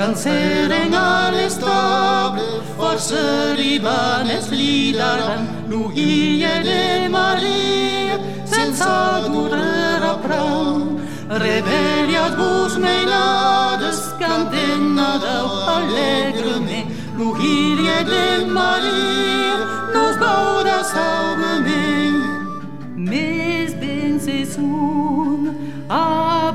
kanseren 0.00 0.94
alle 0.94 1.50
stable 1.50 2.62
forser 2.76 3.58
i 3.60 3.78
barnets 3.78 4.48
lidarland. 4.50 5.48
Nu 5.68 5.80
iene 5.94 7.08
Marie 7.16 8.16
sen 8.52 8.70
sagnorera 8.80 10.14
pram. 10.24 10.80
Reveliat 11.44 12.34
vos 12.40 12.78
meilades 12.86 14.00
cantenada 14.22 15.36
alegre 15.76 16.56
me. 16.66 16.80
Nu 17.18 17.28
iene 17.52 18.26
Marie 18.56 19.52
nos 19.94 20.16
gaudas 20.24 20.90
aume 21.08 21.52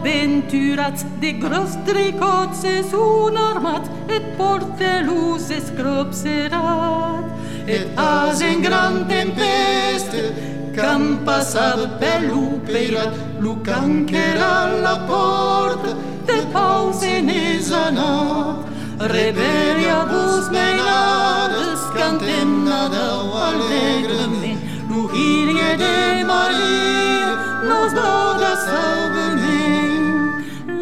aventurats 0.06 1.04
de 1.20 1.32
gros 1.32 1.76
tricots 1.86 2.62
se 2.62 2.84
sun 2.84 3.38
armat, 3.38 3.82
et 4.08 4.38
portelus 4.38 5.50
escropserat, 5.50 7.26
et 7.68 7.88
as 7.98 8.42
en 8.42 8.62
gran 8.62 9.08
tempeste, 9.08 10.34
Cam 10.76 11.24
passava 11.26 11.88
per 12.00 12.22
l'operat, 12.22 13.14
lo 13.40 13.56
canquera 13.64 14.70
la 14.84 14.96
porta, 15.08 15.96
de 16.28 16.40
pause 16.54 17.22
n'és 17.24 17.72
anat. 17.72 18.68
Rebellia 19.00 20.06
vos 20.12 20.50
meinades, 20.52 21.80
cantennadau 21.96 23.34
allegrement, 23.48 24.60
l'uille 24.90 25.78
de 25.80 26.24
Maria, 26.28 27.32
nos 27.64 27.94
bauda 27.94 28.54
saubement. 28.66 29.45
La 29.45 29.45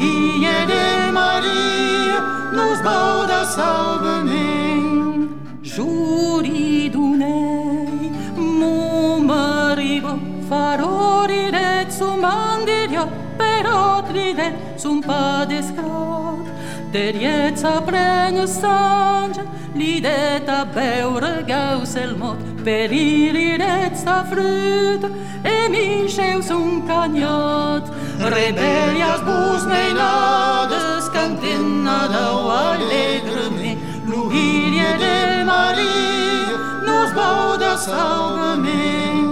Ie 0.00 0.66
de 0.66 1.12
Maria 1.12 2.20
nos 2.52 2.80
bauda 2.82 3.44
salvenen. 3.44 5.28
Juri 5.62 6.88
d'unei, 6.88 8.10
mu 8.36 9.20
marivo, 9.20 10.18
farorire 10.48 11.86
zum 11.90 12.20
mandirio, 12.20 13.06
per 13.36 13.66
otride 13.66 14.52
zum 14.78 15.02
padescrat. 15.02 16.46
Der 16.92 17.14
jetz 17.14 17.62
a 17.62 17.80
prenu 17.80 18.46
sange, 18.46 19.44
li 19.74 20.00
det 20.00 20.48
a 20.48 20.64
beure 20.64 21.44
gaus 21.46 21.94
el 21.94 22.16
mot, 22.16 22.38
per 22.64 22.90
irirez 22.90 24.04
a 24.06 24.24
fruto, 24.24 25.08
e 25.44 25.68
mi 25.68 26.08
sceus 26.08 26.50
un 26.50 26.82
cagnot. 26.86 27.99
Rebelia 28.20 29.16
zbuznei 29.16 29.94
nades 29.94 31.08
cantinada 31.08 32.32
o 32.36 32.50
alegre 32.50 33.48
me 33.56 33.78
Luhirie 34.06 34.92
de 34.98 35.42
Maria 35.44 36.56
nos 36.84 37.12
bauda 37.14 37.78
salva-me 37.78 39.24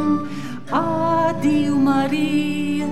Adio 0.72 1.76
Maria, 1.76 2.88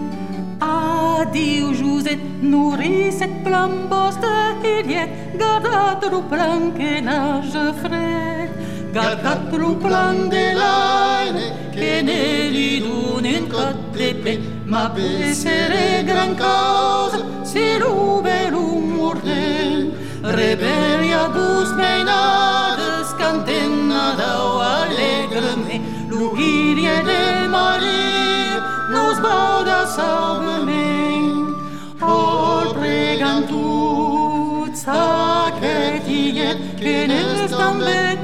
adio 0.60 1.72
José 1.74 2.18
Nourri-se 2.42 3.26
plambos 3.42 4.16
de 4.16 4.36
hiriet 4.62 5.10
Garda-te-ro 5.38 6.20
branque 6.22 7.00
nage 7.00 7.72
frais 7.80 8.35
gardat 8.96 9.52
lo 9.52 9.74
plan 9.74 10.16
de 10.30 10.44
l'aine, 10.60 11.44
que 11.74 12.02
ne 12.08 12.22
li 12.54 12.80
donen 12.80 13.44
cot 13.52 13.76
de 13.96 14.08
pe, 14.22 14.32
ma 14.72 14.84
pesere 14.94 16.02
gran 16.08 16.32
causa, 16.34 17.20
si 17.50 17.66
l'uberum 17.80 18.84
mordent, 18.96 19.92
rebellia 20.38 21.22
bus 21.34 21.70
meinades, 21.82 23.08
cantennadau 23.20 24.48
allegrement, 24.78 25.84
l'uille 26.08 26.96
de 27.10 27.22
Maria, 27.54 28.56
nos 28.94 29.16
bauda 29.26 29.80
saubement. 29.96 31.52
Ol 32.00 32.68
pregantut 32.80 34.72
sacretiet, 34.86 36.58
que 36.80 36.96
nes 37.12 37.50
també 37.60 38.15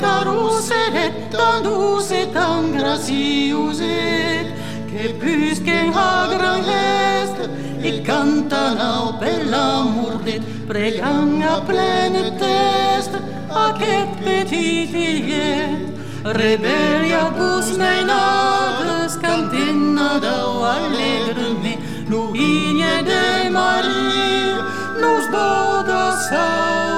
et 0.71 1.31
tan 1.31 1.63
doux 1.63 2.13
et 2.13 2.33
tan 2.33 2.63
graciuset 2.77 4.47
que 4.91 5.13
busquen 5.21 5.93
hagra 5.93 6.55
gest 6.69 7.39
et 7.83 8.03
cantan 8.07 8.79
au 8.79 9.13
bel 9.21 9.53
amordet 9.53 10.43
pregant 10.69 11.43
a 11.43 11.61
plene 11.69 12.25
test 12.39 13.13
aquest 13.67 14.13
petit 14.25 14.87
fillet 14.93 15.93
Rebelia 16.25 17.25
bus 17.37 17.77
nei 17.77 18.05
nagres 18.05 19.17
cantina 19.23 20.21
dau 20.21 20.63
alegrement 20.63 21.81
nous 22.09 22.29
vigne 22.33 23.03
de 23.11 23.51
Marie 23.51 24.55
nous 25.01 25.25
bodas 25.33 26.92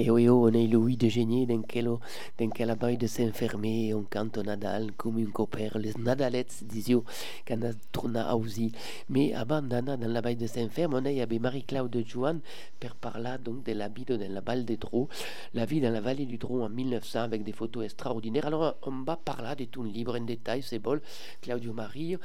Et 0.00 0.10
oui, 0.10 0.30
on 0.30 0.48
est 0.48 0.66
Louis 0.66 0.96
de 0.96 1.10
Génier 1.10 1.44
dans 1.44 1.60
quelle, 1.60 1.84
dans 1.84 2.48
quelle 2.48 2.74
baille 2.74 2.96
de 2.96 3.06
s'enfermer, 3.06 3.92
on 3.92 4.02
cante 4.02 4.38
Nadal 4.38 4.92
comme 4.92 5.18
un 5.18 5.30
copain, 5.30 5.68
les 5.74 5.92
Nadalettes, 5.98 6.64
disio, 6.64 7.04
quand 7.46 7.58
on 7.62 7.74
tourne 7.92 8.16
à 8.16 8.34
aussi. 8.34 8.72
Mais 9.10 9.34
avant 9.34 9.60
d'aller 9.60 9.98
dans 9.98 10.08
la 10.08 10.22
baille 10.22 10.36
de 10.36 10.46
Saint-Ferme, 10.46 10.94
on 10.94 11.04
a 11.04 11.12
y 11.12 11.20
avait 11.20 11.38
Marie-Claude 11.38 12.02
Joanne, 12.06 12.40
per 12.78 12.94
parler 12.98 13.36
donc 13.44 13.62
de 13.66 13.72
la 13.72 13.88
vie 13.88 14.06
dans 14.06 14.18
la 14.18 14.40
balle 14.40 14.64
des 14.64 14.78
Draux, 14.78 15.10
la 15.52 15.66
vie 15.66 15.82
dans 15.82 15.92
la 15.92 16.00
vallée 16.00 16.24
du 16.24 16.38
Draux 16.38 16.62
en 16.62 16.70
1900 16.70 17.20
avec 17.20 17.44
des 17.44 17.52
photos 17.52 17.84
extraordinaires. 17.84 18.46
Alors, 18.46 18.76
on 18.84 19.02
va 19.02 19.18
parler 19.18 19.54
de 19.54 19.70
tout 19.70 19.82
livre 19.82 20.16
en 20.16 20.24
détail, 20.24 20.62
c'est 20.62 20.78
bon, 20.78 20.98
Claudio 21.42 21.74
Marie. 21.74 22.16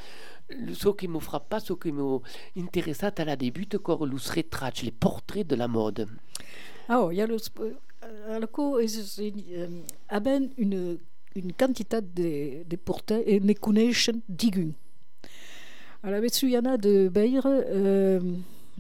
Ce 0.50 0.88
qui 0.96 1.10
me 1.10 1.20
frappe 1.20 1.50
pas, 1.50 1.60
ce 1.60 1.74
qui 1.74 1.92
m'intéresse 1.92 3.04
à 3.04 3.26
la 3.26 3.36
début, 3.36 3.68
encore 3.76 4.06
le 4.06 4.16
les 4.82 4.92
portraits 4.92 5.46
de 5.46 5.56
la 5.58 5.68
mode. 5.68 6.08
Ah, 6.88 7.02
oh, 7.02 7.12
il 7.12 7.18
y 7.18 7.22
a 7.22 7.28
le, 7.28 7.38
alco 8.30 8.80
is 8.80 9.20
haben 10.10 10.50
une 11.36 11.52
quantité 11.54 12.00
de, 12.02 12.64
de 12.64 12.78
et 13.26 13.40
ne 13.40 13.54
connaissent 13.54 14.12
digun. 14.30 14.72
Alors, 16.04 16.24
il 16.24 16.50
y 16.50 16.56
a 16.56 16.78
de 16.78 17.10
Beir, 17.10 17.44
euh, 17.46 18.20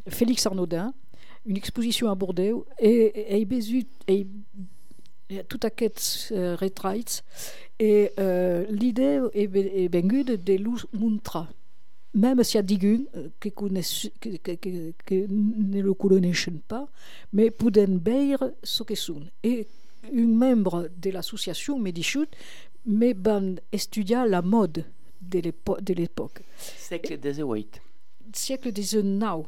Félix 0.08 0.45
Arnaudin, 0.45 0.93
une 1.45 1.58
exposition 1.58 2.10
à 2.10 2.16
Bordeaux, 2.16 2.66
et, 2.80 3.38
et, 3.38 3.47
et, 4.08 4.28
et, 5.30 5.43
tout 5.49 5.60
à 5.64 5.70
quête 5.72 6.30
euh, 6.32 6.56
et 7.80 8.12
euh, 8.20 8.66
l'idée 8.70 9.20
est, 9.34 9.56
est 9.56 9.89
de 9.89 10.53
Luz 10.53 10.86
Muntra. 10.93 11.49
Même 12.16 12.43
s'il 12.43 12.55
y 12.55 12.59
a 12.59 12.63
digun 12.63 13.03
qui, 13.41 13.51
qui, 13.51 14.39
qui, 14.39 14.93
qui, 15.05 15.26
ne 15.30 15.82
le 15.82 15.93
connaissent 15.93 16.49
pas, 16.68 16.88
mais 17.34 17.51
pour 17.51 17.72
Beir 17.72 18.39
ce 18.63 18.84
que 18.84 18.95
sont. 18.95 19.22
Et 19.43 19.68
un 20.13 20.26
membre 20.28 20.89
de 20.95 21.09
l'association 21.11 21.78
Medichut, 21.78 22.28
mais 22.86 23.13
ben 23.13 23.59
étudia 23.72 24.26
la 24.26 24.41
mode 24.41 24.86
de 25.22 25.93
l'époque. 25.93 26.41
Siècle 26.57 27.20
XVIII. 27.20 27.68
Siècle 28.34 28.72
XIX. 28.72 29.43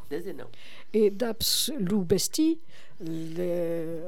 Et 0.93 1.09
d'après 1.11 1.73
Loubesti, 1.79 2.59
le, 2.99 4.01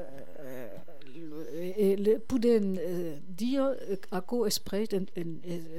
le, 1.20 1.96
le, 1.96 2.18
pouvons 2.18 2.76
dire 3.28 3.72
à 4.10 4.20
quoi 4.20 4.48
esprit 4.48 4.88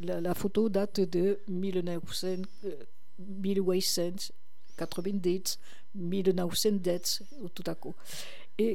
la, 0.04 0.22
la 0.22 0.34
photo 0.34 0.70
date 0.70 1.02
de 1.02 1.40
1900, 1.48 2.28
1890, 3.20 5.60
1910, 5.96 7.24
tout 7.54 7.64
à 7.66 7.76
coup. 7.76 7.94
Et 8.58 8.74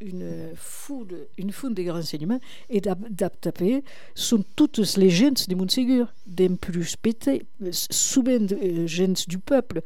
une 0.00 0.50
foule, 0.54 1.26
une 1.38 1.52
foule 1.52 1.74
de 1.74 1.88
renseignements 1.90 2.40
et 2.68 2.80
d'adapter 2.80 3.82
sont 4.14 4.44
toutes 4.54 4.78
les 4.96 5.10
gens 5.10 5.32
de 5.48 5.54
Montségur, 5.54 6.12
des 6.26 6.48
plus 6.50 6.96
pétés, 6.96 7.46
souvent 7.70 8.40
des 8.40 8.86
gens 8.86 9.14
du 9.26 9.38
peuple, 9.38 9.80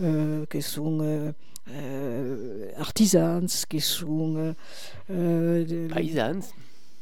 euh, 0.00 0.44
qui 0.46 0.60
sont 0.60 0.98
euh, 1.00 1.32
euh, 1.70 2.70
artisans, 2.76 3.46
qui 3.68 3.80
sont 3.80 4.54
euh, 5.10 5.88
paysans 5.88 6.40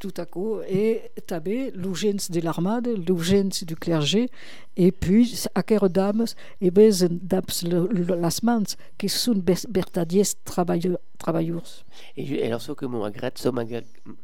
tout 0.03 0.13
à 0.17 0.27
coup, 0.27 0.57
et 0.69 1.13
tabé 1.29 1.71
l'urgence 1.77 2.29
de 2.29 2.41
l'armade, 2.41 2.89
l'urgence 3.07 3.63
du 3.63 3.77
clergé, 3.77 4.31
et 4.77 4.91
puis, 4.91 5.45
à 5.55 5.63
quelle 5.63 5.89
dames, 5.91 6.25
et 6.61 6.73
bien, 6.73 6.91
las 8.19 8.43
mans, 8.43 8.75
qui 8.99 9.09
sont 9.09 9.41
bertadiers 9.69 10.25
travailleurs. 10.45 10.99
Travailleurs. 11.23 11.63
Et 12.17 12.45
alors, 12.45 12.61
ce 12.61 12.73
que 12.73 12.87
ce 12.87 13.49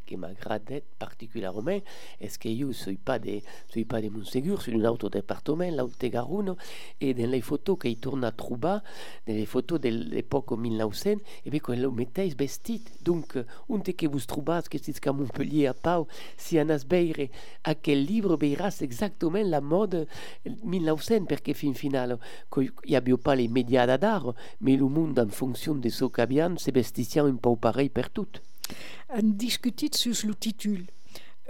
qui 0.06 0.16
m'agrade 0.16 0.82
particulièrement, 0.98 1.80
est-ce 2.20 2.38
que 2.38 2.48
ne 2.48 2.72
suis 2.72 2.96
pas 2.96 3.18
de, 3.18 3.40
suis 3.68 3.84
pas 3.84 4.02
de 4.02 4.08
Montségur, 4.08 4.60
suis 4.60 4.74
un 4.74 4.84
autre 4.86 5.08
département, 5.08 5.70
l'Aute 5.70 6.04
Garonne, 6.04 6.56
et 7.00 7.14
dans 7.14 7.30
les 7.30 7.40
photos 7.40 7.78
qui 7.78 7.96
tournent 7.96 8.24
à 8.24 8.32
Trouba, 8.32 8.82
dans 9.26 9.34
les 9.34 9.46
photos 9.46 9.80
de 9.80 9.88
l'époque 9.88 10.50
1900, 10.50 11.10
et 11.46 11.50
bien, 11.50 11.60
quand 11.60 11.76
vous 11.76 11.92
mettez 11.92 12.28
vestit, 12.30 12.82
donc, 13.02 13.36
un 13.36 13.78
que 13.78 14.06
vous 14.06 14.20
trouvez, 14.20 14.60
que 14.68 14.78
c'est 14.82 15.06
à 15.06 15.12
Montpellier, 15.12 15.68
a 15.68 15.74
Pau, 15.74 16.08
si 16.36 16.58
Anas 16.58 16.84
Beire, 16.84 17.28
à 17.62 17.74
quel 17.76 18.04
livre 18.04 18.36
veirás 18.36 18.78
exactement 18.80 19.42
la 19.44 19.60
mode 19.60 20.08
1900, 20.64 21.26
perché 21.26 21.54
fin 21.54 21.72
finale, 21.74 22.18
il 22.56 22.70
n'y 22.88 22.96
a 22.96 23.02
pas 23.22 23.36
les 23.36 23.48
médias 23.48 23.86
d'art, 23.98 24.34
mais 24.60 24.76
le 24.76 24.88
monde 24.88 25.18
en 25.18 25.28
fonction 25.28 25.74
de 25.76 25.88
ce 25.88 26.06
qu'avient, 26.06 26.54
c'est 26.58 26.72
un 27.26 27.36
peu 27.36 27.56
pareil 27.56 27.88
per 27.88 28.10
tout. 28.12 28.28
On 29.10 29.22
discutit 29.22 29.90
sur 29.92 30.14
le 30.26 30.34
titre, 30.34 30.68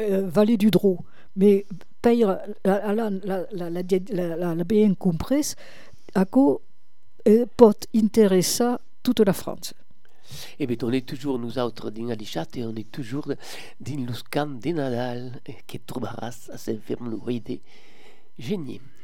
euh, 0.00 0.28
Vallée 0.28 0.56
du 0.56 0.70
Drô, 0.70 0.98
mais 1.36 1.66
peir 2.00 2.38
la, 2.64 2.94
la, 2.94 3.10
la, 3.10 3.46
la, 3.52 4.54
la, 4.54 4.64
bien 4.64 4.94
comprise, 4.94 5.56
à 6.14 6.24
quoi 6.24 6.60
euh, 7.26 7.46
peut 7.56 7.72
intéresser 7.94 8.74
toute 9.02 9.20
la 9.20 9.32
France. 9.32 9.74
Et 10.58 10.66
bien, 10.66 10.76
on 10.82 10.92
est 10.92 11.06
toujours, 11.06 11.38
nous 11.38 11.58
autres, 11.58 11.90
dans 11.90 12.06
la 12.06 12.14
et 12.14 12.64
on 12.64 12.74
est 12.76 12.90
toujours 12.90 13.32
dans 13.80 14.06
le 14.06 14.12
camp 14.30 14.60
de 14.60 14.70
Nadal, 14.70 15.40
que 15.66 15.78
trouveras 15.78 16.48
à 16.52 16.58
s'enfermer 16.58 17.16
génie. 17.18 17.60
su 18.38 18.56
meiavo 18.56 18.97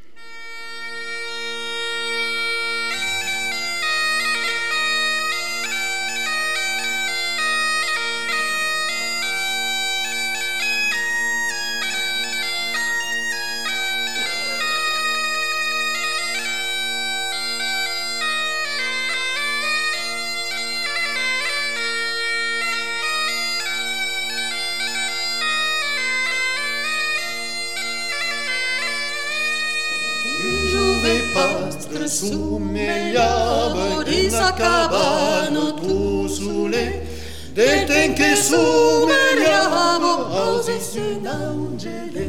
iabări 33.14 34.22
na 34.30 34.48
cabanu 34.60 35.66
pusule, 35.80 37.06
de 37.54 37.84
te 37.86 37.98
înche 38.06 38.34
sumereamo, 38.46 40.12
auzisi 40.40 41.06
d'angele, 41.24 42.26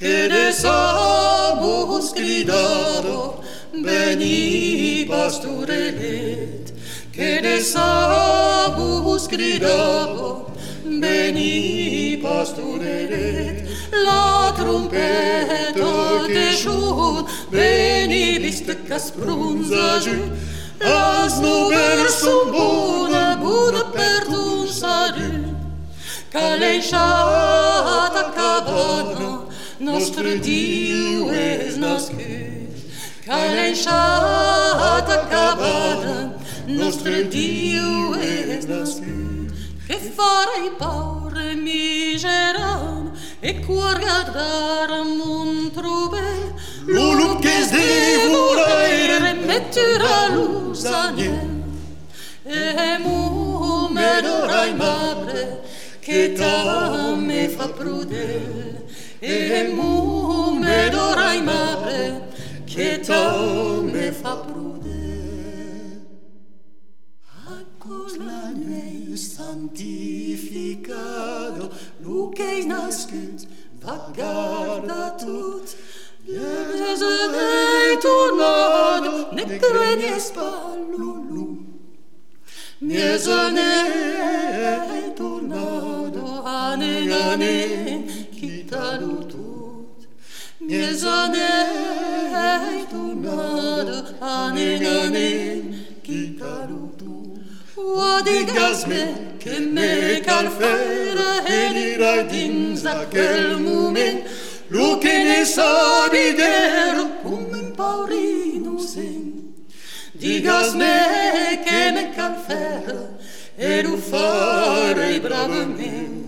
che 0.00 0.26
ne 0.32 0.46
sabu 0.62 2.00
scridato, 2.08 3.18
veni 3.84 5.06
pasturelet, 5.08 6.66
che 7.14 7.40
ne 7.42 7.58
sabu 7.72 9.16
scridato, 9.18 10.50
veni 11.02 11.99
pastorele, 12.22 13.66
la 14.04 14.54
trompetă 14.56 15.90
te 16.26 16.56
jur, 16.60 17.24
veni 17.48 18.38
listă 18.38 18.74
ca 18.88 18.96
sprunza 18.98 19.98
jur. 20.02 20.28
As 20.82 21.38
no 21.40 21.68
sunt 22.08 22.50
bună, 22.50 23.38
bună 23.40 23.92
pentru 23.92 24.58
un 24.60 24.66
sare, 24.66 25.54
ca 26.32 26.54
leșata 26.58 28.32
cabana, 28.34 29.46
nostru 29.76 30.28
Dio 30.40 31.32
es 31.32 31.74
nascut. 31.74 32.18
Ca 33.26 33.36
leșata 33.54 35.26
cabana, 35.30 36.34
nostru 36.66 37.12
Dio 37.28 38.16
es 38.56 38.64
nascut. 38.64 39.30
Que 39.86 39.98
farei 40.16 40.70
pau 40.78 41.19
miseran, 41.56 43.12
e 43.40 43.54
cuor 43.64 43.98
guardar 43.98 45.04
mon 45.04 45.70
trubel, 45.70 46.54
Lulu 46.86 47.38
che 47.38 47.62
sdevolaire 47.62 49.34
metterà 49.34 50.28
l'usaniel 50.28 51.62
e 52.42 52.98
mu 52.98 53.88
me 53.88 54.20
dorai 54.22 54.74
mapre 54.74 55.60
che 56.00 56.32
ta 56.32 57.14
me 57.14 57.48
fa 57.48 57.68
prudere 57.68 58.86
e 59.20 59.70
mu 59.74 60.58
me 60.58 60.88
dorai 60.90 61.42
mapre 61.42 62.28
che 62.64 63.00
ta 63.00 63.80
me 63.82 64.10
fa 64.10 64.36
prudere 64.36 64.79
plane 68.20 69.16
santificado, 69.16 71.72
lucrei 72.02 72.66
nascut, 72.66 73.46
vagarda 73.80 75.16
tut, 75.18 75.76
Bienvenue 76.22 77.96
tournado, 78.02 79.32
ne 79.32 79.44
crenies 79.58 80.30
pas 80.34 80.76
lulu. 80.90 81.46
Bienvenue 82.82 83.62
tournado, 85.16 86.24
année, 86.44 87.10
année, 87.10 88.04
quitta-nous 88.38 89.24
tout. 89.32 89.86
Bienvenue 90.60 91.54
tournado, 92.90 93.96
année, 94.20 94.86
année, 94.86 95.64
quitta-nous 96.04 96.99
Odigas-me 97.80 99.36
que 99.38 99.58
me 99.58 100.20
calfera 100.20 101.42
e 101.48 101.72
dirai 101.74 102.24
dins 102.24 102.84
aquel 102.84 103.58
moment 103.58 104.22
lo 104.68 104.98
che 104.98 105.24
ne 105.24 105.44
sa 105.44 106.08
videro 106.12 107.08
come 107.22 107.58
un 107.58 107.72
paurino 107.74 108.78
sen. 108.78 109.54
Digas 110.12 110.74
me 110.74 111.60
che 111.64 111.90
me 111.92 112.10
calfera 112.14 113.16
e 113.56 113.82
lo 113.82 113.96
farei 113.96 115.18
bravamente. 115.18 116.20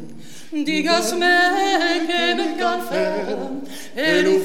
Digasme 0.52 2.04
che 2.06 2.34
me 2.34 2.56
cal 2.56 2.82
fer 2.82 3.62
e 3.94 4.20
lo 4.20 4.38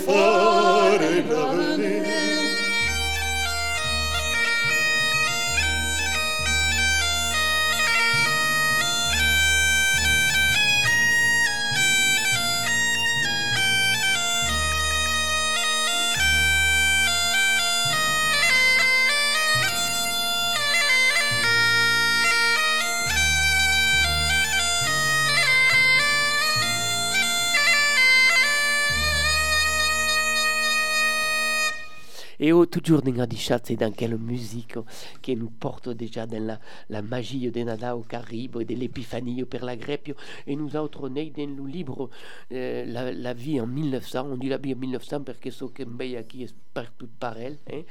toujours 32.66 33.02
dans 33.02 33.20
Adichat, 33.20 33.60
c'est 33.64 33.76
dans 33.76 33.92
quelle 33.92 34.18
musique 34.18 34.76
qui 35.22 35.36
nous 35.36 35.50
porte 35.50 35.90
déjà 35.90 36.26
dans 36.26 36.44
la, 36.44 36.60
la 36.90 37.02
magie 37.02 37.50
de 37.52 37.62
Nadao 37.62 38.02
Caribe, 38.02 38.64
de 38.64 38.76
l'épiphanie 38.76 39.44
per 39.46 39.60
la 39.60 39.76
Grepio, 39.76 40.16
et 40.46 40.56
nous 40.56 40.76
autres 40.76 41.10
nés 41.10 41.32
dans 41.36 41.64
le 41.64 41.70
livre 41.70 42.10
la, 42.52 43.12
la, 43.12 43.34
vie 43.34 43.60
en 43.60 43.68
1900, 43.68 44.28
on 44.32 44.38
dit 44.38 44.50
la 44.50 44.58
vie 44.58 44.74
en 44.74 44.78
1900 44.78 45.22
parce 45.24 45.38
que 45.40 45.52
ce 45.52 45.66
que 45.66 45.84
qui 46.24 46.44
est 46.44 46.56
partout 46.74 47.10
par 47.20 47.38
elle. 47.38 47.58
Hein. 47.72 47.82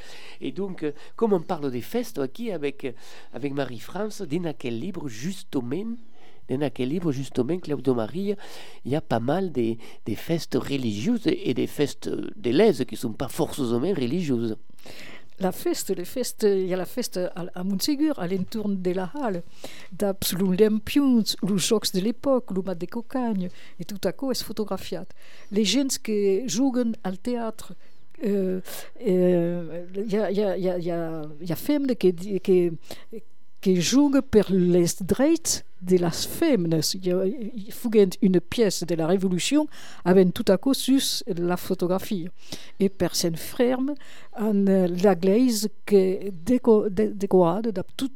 Et 0.40 0.52
donc, 0.52 0.82
euh, 0.82 0.92
comme 1.16 1.32
on 1.32 1.40
parle 1.40 1.70
des 1.70 1.80
festes 1.80 2.20
ici 2.34 2.52
avec, 2.52 2.94
avec 3.32 3.52
Marie-France, 3.52 4.22
dans 4.22 4.54
quel 4.56 4.78
livre, 4.78 5.08
justement, 5.08 5.96
dans 6.48 6.60
aquel 6.62 6.88
livre, 6.88 7.12
justement, 7.12 7.58
Claudio 7.58 7.94
Maria, 7.94 8.36
il 8.84 8.92
y 8.92 8.96
a 8.96 9.00
pas 9.00 9.20
mal 9.20 9.52
des, 9.52 9.78
des 10.04 10.14
festes 10.14 10.54
religieuses 10.54 11.26
et 11.26 11.54
des 11.54 11.66
festes 11.66 12.10
d'élèves 12.36 12.84
qui 12.84 12.94
ne 12.94 12.98
sont 12.98 13.12
pas 13.12 13.28
forcément 13.28 13.80
religieuses. 13.80 14.56
La 15.38 15.52
feste, 15.52 15.94
les 15.94 16.06
festes, 16.06 16.44
il 16.48 16.66
y 16.66 16.72
a 16.72 16.78
la 16.78 16.86
feste 16.86 17.18
à, 17.18 17.44
à 17.54 17.62
Montségur, 17.62 18.18
à 18.18 18.26
l'entour 18.26 18.70
de 18.70 18.90
la 18.92 19.10
halle, 19.20 19.42
d'aps 19.92 20.32
l'Olympions, 20.32 21.24
les 21.46 21.58
jocs 21.58 21.92
de 21.92 22.00
l'époque, 22.00 22.50
le 22.52 22.62
mat 22.62 22.74
de 22.74 22.86
cocagne, 22.86 23.50
et 23.78 23.84
tout 23.84 24.00
à 24.04 24.12
coup 24.12 24.30
est 24.30 24.42
photographié. 24.42 25.00
Les 25.52 25.64
gens 25.66 25.88
qui 26.02 26.48
jouent 26.48 26.72
au 26.74 27.16
théâtre, 27.22 27.74
il 28.22 28.62
y, 29.04 30.16
a, 30.16 30.30
y, 30.30 30.42
a, 30.42 30.56
y, 30.56 30.90
a, 30.90 31.22
y 31.42 31.52
a 31.52 31.56
femmes 31.56 31.94
qui, 31.96 32.14
qui, 32.40 32.70
qui 33.66 33.82
jouent 33.82 34.12
pour 34.30 34.44
les 34.50 34.86
droits 35.00 35.26
de 35.82 35.96
las 35.96 36.24
femmes. 36.24 36.80
Il 36.94 37.72
faut 37.72 37.90
une 38.22 38.40
pièce 38.40 38.84
de 38.84 38.94
la 38.94 39.08
Révolution 39.08 39.66
avec 40.04 40.32
tout 40.32 40.44
à 40.46 40.56
coup 40.56 40.72
sur 40.72 41.00
la 41.26 41.56
photographie. 41.56 42.28
Et 42.78 42.88
personne 42.88 43.34
ferme 43.34 43.94
en 44.38 44.52
l'église 44.52 45.68
qui 45.84 46.30
décorée 46.44 47.62
de 47.62 47.82
tout 47.96 48.10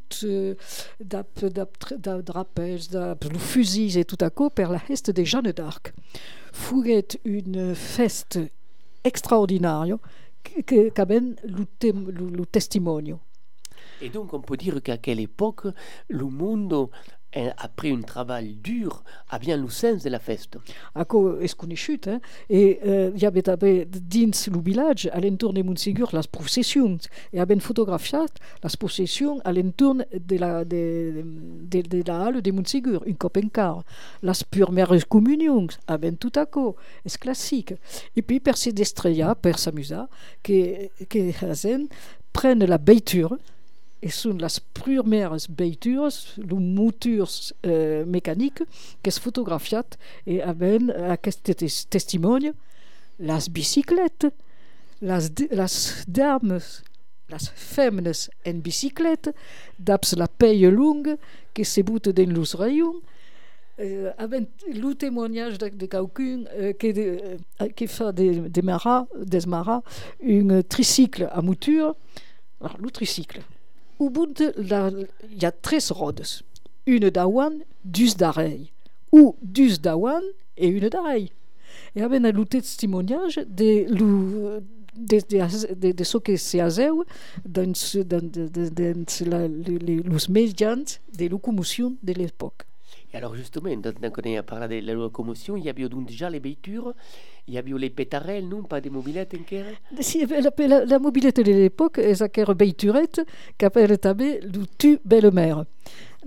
drapège, 2.20 2.88
de 2.90 3.38
fusils 3.38 3.98
et 3.98 4.04
tout 4.04 4.18
à 4.20 4.30
coup 4.30 4.50
pour 4.50 4.68
la 4.68 4.78
fête 4.78 5.10
de 5.10 5.24
Jeanne 5.24 5.50
d'Arc. 5.50 5.92
Fouguet 6.52 7.08
une 7.24 7.74
fête 7.74 8.38
extraordinaire 9.02 9.96
qui 10.64 10.92
a 10.96 11.04
le 11.04 12.44
testimonio. 12.46 13.18
Et 14.02 14.08
donc 14.08 14.32
on 14.34 14.40
peut 14.40 14.56
dire 14.56 14.82
qu'à 14.82 14.98
quelle 14.98 15.20
époque 15.20 15.66
le 16.08 16.24
monde 16.26 16.88
après 17.56 17.92
un 17.92 18.00
travail 18.00 18.54
dur, 18.54 19.04
a 19.28 19.38
bien 19.38 19.56
le 19.56 19.68
sens 19.68 20.02
de 20.02 20.10
la 20.10 20.18
festa. 20.18 20.58
Ako 20.98 21.38
és 21.38 21.54
conegut, 21.54 22.08
eh? 22.10 22.18
E 22.50 22.62
uh, 22.82 23.12
hi 23.14 23.26
havia 23.26 23.44
també 23.46 23.86
dins 23.86 24.48
el 24.50 24.58
village, 24.66 25.10
a 25.14 25.20
l'entorn 25.22 25.54
de 25.54 25.62
Montsegur, 25.62 26.10
les 26.16 26.26
processions. 26.26 27.06
E 27.30 27.38
haben 27.38 27.62
fotografiat 27.62 28.40
les 28.64 28.76
processions 28.76 29.38
a 29.44 29.52
l'entorn 29.54 30.02
de 30.10 30.40
la, 30.42 30.64
de, 30.64 31.22
de, 31.70 31.84
de 31.86 32.02
la 32.08 32.18
halle 32.24 32.42
de 32.42 32.54
Montsegur, 32.56 33.04
un 33.06 33.14
cop 33.14 33.38
encara. 33.38 33.84
Les 34.26 34.42
premières 34.42 35.06
communions, 35.08 35.78
haben 35.86 36.18
tout 36.18 36.34
aco, 36.40 36.74
és 37.06 37.14
clàssic. 37.14 37.76
E 38.16 38.26
puis 38.26 38.42
per 38.42 38.56
se 38.58 38.74
distraire, 38.74 39.36
per 39.38 39.54
s'amusar, 39.58 40.08
que, 40.42 40.90
que 41.06 41.30
Hazen 41.38 41.86
prenne 42.34 42.66
la 42.66 42.78
beiture, 42.78 43.38
et 44.02 44.08
sont 44.08 44.32
les 44.32 44.46
premières 44.74 45.36
beitures, 45.48 46.08
les 46.38 46.54
moutures 46.54 47.30
euh, 47.66 48.04
mécaniques 48.06 48.62
qui 49.02 49.10
se 49.10 49.20
photographiat 49.20 49.84
et 50.26 50.42
avec 50.42 50.82
aquest 51.08 51.54
testimoni 51.90 52.50
les 53.20 53.48
bicyclettes, 53.50 54.26
les, 55.02 55.28
les 55.50 55.66
dames, 56.08 56.58
les 57.30 57.38
femmes 57.54 58.12
en 58.46 58.54
bicyclette, 58.54 59.30
d'aps 59.78 60.16
la 60.16 60.26
paye 60.28 60.70
longue 60.70 61.16
qui 61.54 61.64
se 61.64 61.82
boute 61.82 62.08
dans 62.08 62.30
los 62.32 62.56
rayons, 62.56 63.00
euh, 63.80 64.12
avec 64.18 64.48
le 64.66 64.94
témoignage 64.94 65.58
de, 65.58 65.68
de 65.68 65.86
quelqu'un 65.86 66.44
euh, 66.54 66.72
qui, 66.74 66.92
euh, 66.96 67.36
qui 67.74 67.86
fait 67.86 68.12
des, 68.12 68.40
des 68.40 68.62
maras, 68.62 69.06
des 69.16 69.46
maras, 69.46 69.82
un 70.22 70.62
tricycle 70.62 71.28
à 71.30 71.40
mouture, 71.40 71.94
alors 72.60 72.76
le 72.78 72.90
tricycle, 72.90 73.40
la, 74.56 74.90
il 75.30 75.42
y 75.42 75.44
a 75.44 75.52
13 75.52 75.92
rodes. 75.92 76.22
Une 76.86 77.10
d'Awan, 77.10 77.52
deux 77.84 78.14
d'Arey. 78.16 78.60
Ou 79.12 79.36
deux 79.42 79.76
d'Awan 79.76 80.22
et 80.56 80.68
une 80.68 80.88
d'Arey. 80.88 81.28
Et 81.94 82.02
avec 82.02 82.24
un 82.24 82.32
témoignage 82.78 83.36
de, 83.46 83.92
de, 83.92 84.62
de, 84.96 85.92
de, 85.92 86.04
ce 86.04 86.18
qui 86.18 86.38
s'est 86.38 86.60
dans, 87.44 87.72
dans, 88.04 88.22
les 89.64 90.02
médias 90.28 90.76
de 90.76 91.26
de 92.02 92.12
l'époque. 92.12 92.62
Alors 93.12 93.34
justement, 93.34 93.70
quand 94.12 94.26
on 94.26 94.36
a 94.36 94.42
parlé 94.42 94.80
de 94.80 94.86
la 94.86 94.94
locomotion, 94.94 95.56
il 95.56 95.64
y 95.64 95.68
avait 95.68 95.88
donc 95.88 96.06
déjà 96.06 96.30
les 96.30 96.38
veitures, 96.38 96.94
il 97.48 97.54
y 97.54 97.58
avait 97.58 97.72
les 97.72 97.90
pétarelles, 97.90 98.48
non 98.48 98.62
Pas 98.62 98.80
des 98.80 98.90
mobilettes 98.90 99.34
Si, 100.00 100.24
la, 100.26 100.50
la, 100.66 100.84
la 100.84 100.98
mobilette 100.98 101.38
de 101.38 101.42
l'époque, 101.50 102.00
c'est 102.14 102.38
une 102.38 102.54
veiturette 102.54 103.20
qui 103.58 103.64
appelle 103.64 103.90
le 103.90 104.66
tu 104.78 104.98
belle-mère. 105.04 105.64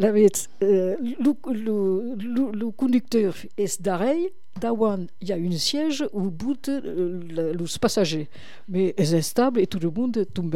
Euh, 0.01 0.95
le, 1.01 1.53
le, 1.53 2.15
le, 2.15 2.51
le 2.51 2.71
conducteur 2.71 3.35
est 3.57 3.81
d'arrêt, 3.81 4.33
Dawan, 4.59 5.07
il 5.21 5.29
y 5.29 5.31
a 5.31 5.35
un 5.35 5.51
siège 5.51 6.03
où 6.13 6.31
bout 6.31 6.67
les 6.67 7.53
passagers. 7.79 8.27
Mais 8.67 8.93
c'est 8.97 9.21
stable 9.21 9.59
et 9.59 9.67
tout 9.67 9.79
le 9.79 9.91
monde 9.91 10.25
tombe 10.33 10.55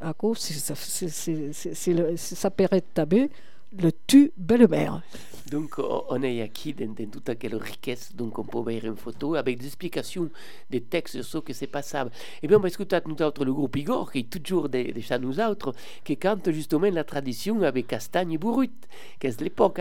à 0.00 0.12
cause, 0.14 0.38
ça 0.38 2.50
paraît 2.50 2.82
tabé, 2.94 3.30
le 3.78 3.90
tu 4.06 4.32
belle-mère. 4.36 5.02
Donc, 5.50 5.78
on 5.78 6.22
est 6.22 6.36
ici 6.36 6.74
dans, 6.74 6.86
dans 6.86 7.10
toute 7.10 7.38
quelle 7.38 7.56
richesse. 7.56 8.14
Donc, 8.14 8.38
on 8.38 8.44
peut 8.44 8.58
voir 8.58 8.84
une 8.84 8.96
photo 8.96 9.34
avec 9.34 9.58
des 9.58 9.66
explications, 9.66 10.30
des 10.70 10.82
textes 10.82 11.22
sur 11.22 11.24
ce 11.24 11.38
que 11.38 11.52
c'est 11.52 11.66
passable. 11.66 12.10
Et 12.42 12.48
bien, 12.48 12.58
on 12.58 12.60
va 12.60 12.68
écouter 12.68 12.98
nous 13.06 13.22
autres 13.22 13.44
le 13.44 13.52
groupe 13.52 13.76
Igor, 13.76 14.12
qui 14.12 14.20
est 14.20 14.30
toujours 14.30 14.68
déjà 14.68 15.18
nous 15.18 15.40
autres, 15.40 15.74
qui 16.04 16.16
cante 16.16 16.50
justement 16.50 16.90
la 16.90 17.04
tradition 17.04 17.62
avec 17.62 17.86
Castagne 17.86 18.32
et 18.32 18.38
Bourrut, 18.38 18.72
qui 19.20 19.26
est 19.26 19.40
l'époque 19.40 19.80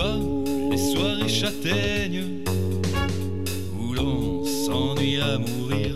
d'art. 0.00 0.30
châtaigne 1.40 2.24
où 3.78 3.94
l'on 3.94 4.44
s'ennuie 4.44 5.20
à 5.20 5.38
mourir. 5.38 5.94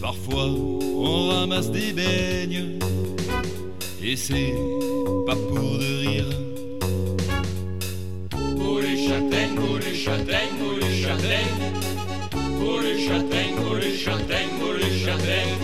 Parfois 0.00 0.46
on 0.46 1.28
ramasse 1.28 1.70
des 1.70 1.92
beignes 1.92 2.78
et 4.02 4.16
c'est 4.16 4.54
pas 5.26 5.34
pour 5.34 5.78
de 5.82 5.90
rire. 6.06 6.30
Pour 8.30 8.78
les 8.80 8.96
châtaignes, 9.08 9.54
pour 9.56 9.78
les 9.78 9.96
châtaignes, 10.04 10.54
pour 10.60 10.74
les 10.82 10.94
châtaignes. 11.02 11.58
Pour 12.60 12.80
les 12.80 12.98
châtaignes, 13.06 13.56
pour 13.56 13.76
les 13.76 13.96
châtaignes, 14.04 14.54
pour 14.60 14.74
les 14.82 14.94
châtaignes. 15.04 15.62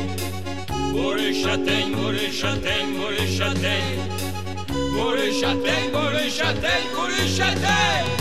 Pour 0.92 1.14
les 1.14 1.34
châtaignes, 1.42 1.92
pour 1.92 2.10
les 2.10 2.32
châtaignes, 2.32 2.92
pour 2.98 3.10
les 3.10 3.28
châtaignes. 3.38 4.19
Pour 5.00 5.12
les 5.12 5.32
châtaignes, 5.32 5.90
pour 5.90 6.10
les 6.10 6.30
châtaignes, 6.30 6.90
pour 6.94 7.08
les 7.08 7.28
châtaignes 7.28 8.20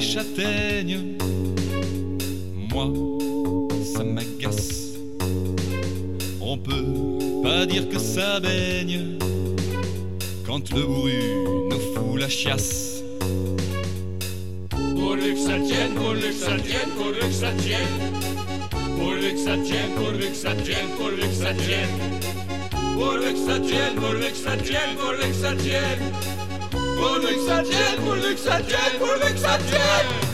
châtaignes. 0.00 1.16
Moi, 2.72 2.92
ça 3.94 4.02
m'agace. 4.02 4.94
On 6.40 6.58
peut 6.58 6.84
pas 7.42 7.64
dire 7.66 7.88
que 7.88 7.98
ça 7.98 8.40
baigne 8.40 9.18
quand 10.46 10.72
le 10.72 10.82
bruit 10.82 11.34
nous 11.70 11.80
fout 11.94 12.18
la 12.18 12.28
chiasse. 12.28 12.89
Pourvu 15.10 15.34
que 15.34 15.40
ça 15.40 15.58
tienne, 15.58 15.94
pourvu 15.96 16.28
que 16.28 16.32
ça 16.32 16.56
tienne, 16.60 16.88
pourvu 16.96 17.18
que 29.32 29.40
ça 29.40 29.58
tienne. 29.68 30.29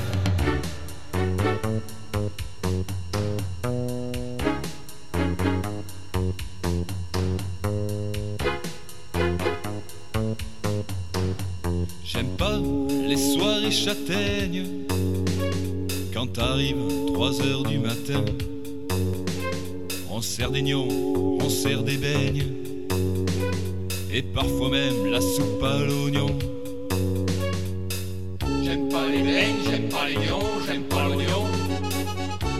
Quand 16.13 16.39
arrive 16.39 16.77
3 17.15 17.43
heures 17.43 17.63
du 17.63 17.79
matin. 17.79 18.25
On 20.11 20.21
sert 20.21 20.51
des 20.51 20.63
gnons, 20.63 20.89
on 21.41 21.49
sert 21.49 21.85
des 21.85 21.97
beignes 21.97 22.47
et 24.13 24.23
parfois 24.23 24.71
même 24.71 25.07
la 25.09 25.21
soupe 25.21 25.63
à 25.63 25.79
l'oignon. 25.85 26.37
J'aime 28.65 28.89
pas 28.89 29.07
les 29.07 29.23
beignes, 29.23 29.63
j'aime 29.71 29.89
pas 29.89 30.09
les 30.09 30.15
lions, 30.15 30.51
j'aime 30.67 30.83
pas 30.83 31.09
l'oignon. 31.09 31.45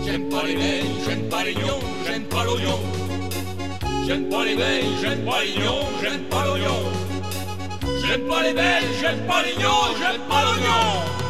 J'aime 0.05 0.29
pas 0.29 0.45
les 0.47 0.55
beignes, 0.55 0.95
j'aime 1.05 1.29
pas 1.29 1.45
les 1.45 1.55
lions, 1.55 1.81
j'aime 2.07 2.25
pas 2.25 2.45
l'oignon. 2.45 2.79
J'aime 4.07 4.29
pas 4.29 4.45
les 4.45 4.55
beignes, 4.55 4.95
j'aime 5.03 5.25
pas 5.25 5.43
les 5.43 5.61
lions, 5.61 5.87
j'aime 6.01 6.23
pas 6.31 6.47
l'oignon. 6.47 6.96
J'aime 8.07 8.29
pas 8.29 8.43
les 8.43 8.53
beignes, 8.53 8.93
j'aime 9.01 9.27
pas 9.27 9.43
lions, 9.43 9.97
j'aime 9.99 10.21
pas 10.29 10.45
l'oignon. 10.45 11.26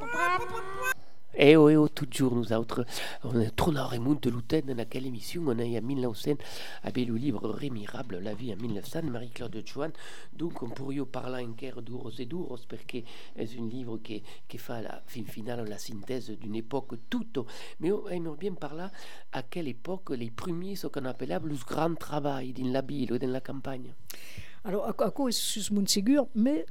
Bye. 0.00 0.60
Eh 1.36 1.56
oh, 1.56 1.70
oh, 1.70 1.88
toujours 1.88 2.34
nous 2.34 2.52
autres, 2.52 2.84
on 3.22 3.38
est 3.38 3.54
trop 3.54 3.70
remonte 3.70 4.24
de 4.24 4.30
l'Outen 4.30 4.62
dans 4.62 4.84
quelle 4.88 5.06
émission 5.06 5.44
on 5.46 5.56
eu 5.60 5.78
en 5.78 5.80
1900 5.82 6.32
avec 6.82 7.06
le 7.06 7.14
livre 7.14 7.48
Rémirable, 7.48 8.18
La 8.18 8.34
vie 8.34 8.52
en 8.52 8.56
1900, 8.56 9.02
Marie-Claude 9.04 9.62
Joanne. 9.64 9.92
Donc 10.32 10.60
on 10.64 10.70
pourrait 10.70 10.98
parler 11.06 11.44
en 11.44 11.50
guerre 11.50 11.82
d'ouros 11.82 12.10
et 12.18 12.26
d'ouros 12.26 12.58
parce 12.68 12.82
que 12.82 12.98
c'est 13.36 13.58
un 13.60 13.68
livre 13.68 13.98
qui, 13.98 14.24
qui 14.48 14.58
fait 14.58 14.82
la 14.82 15.02
fin 15.06 15.22
finale 15.22 15.68
la 15.68 15.78
synthèse 15.78 16.30
d'une 16.30 16.56
époque 16.56 16.94
toute. 17.08 17.38
Mais 17.78 17.92
on 17.92 18.08
aimerait 18.08 18.36
bien 18.36 18.54
parler 18.54 18.88
à 19.30 19.44
quelle 19.44 19.68
époque 19.68 20.10
les 20.10 20.30
premiers, 20.30 20.74
ce 20.74 20.88
qu'on 20.88 21.04
appelait 21.04 21.38
le 21.38 21.54
grand 21.64 21.94
travail 21.94 22.52
dans 22.52 22.72
la 22.72 22.82
ville 22.82 23.12
ou 23.12 23.18
dans 23.18 23.30
la 23.30 23.40
campagne? 23.40 23.94
Alors, 24.64 24.88
a 24.88 25.10
cause 25.10 25.36
sus 25.36 25.72
Montségur, 25.72 26.26
mais 26.34 26.66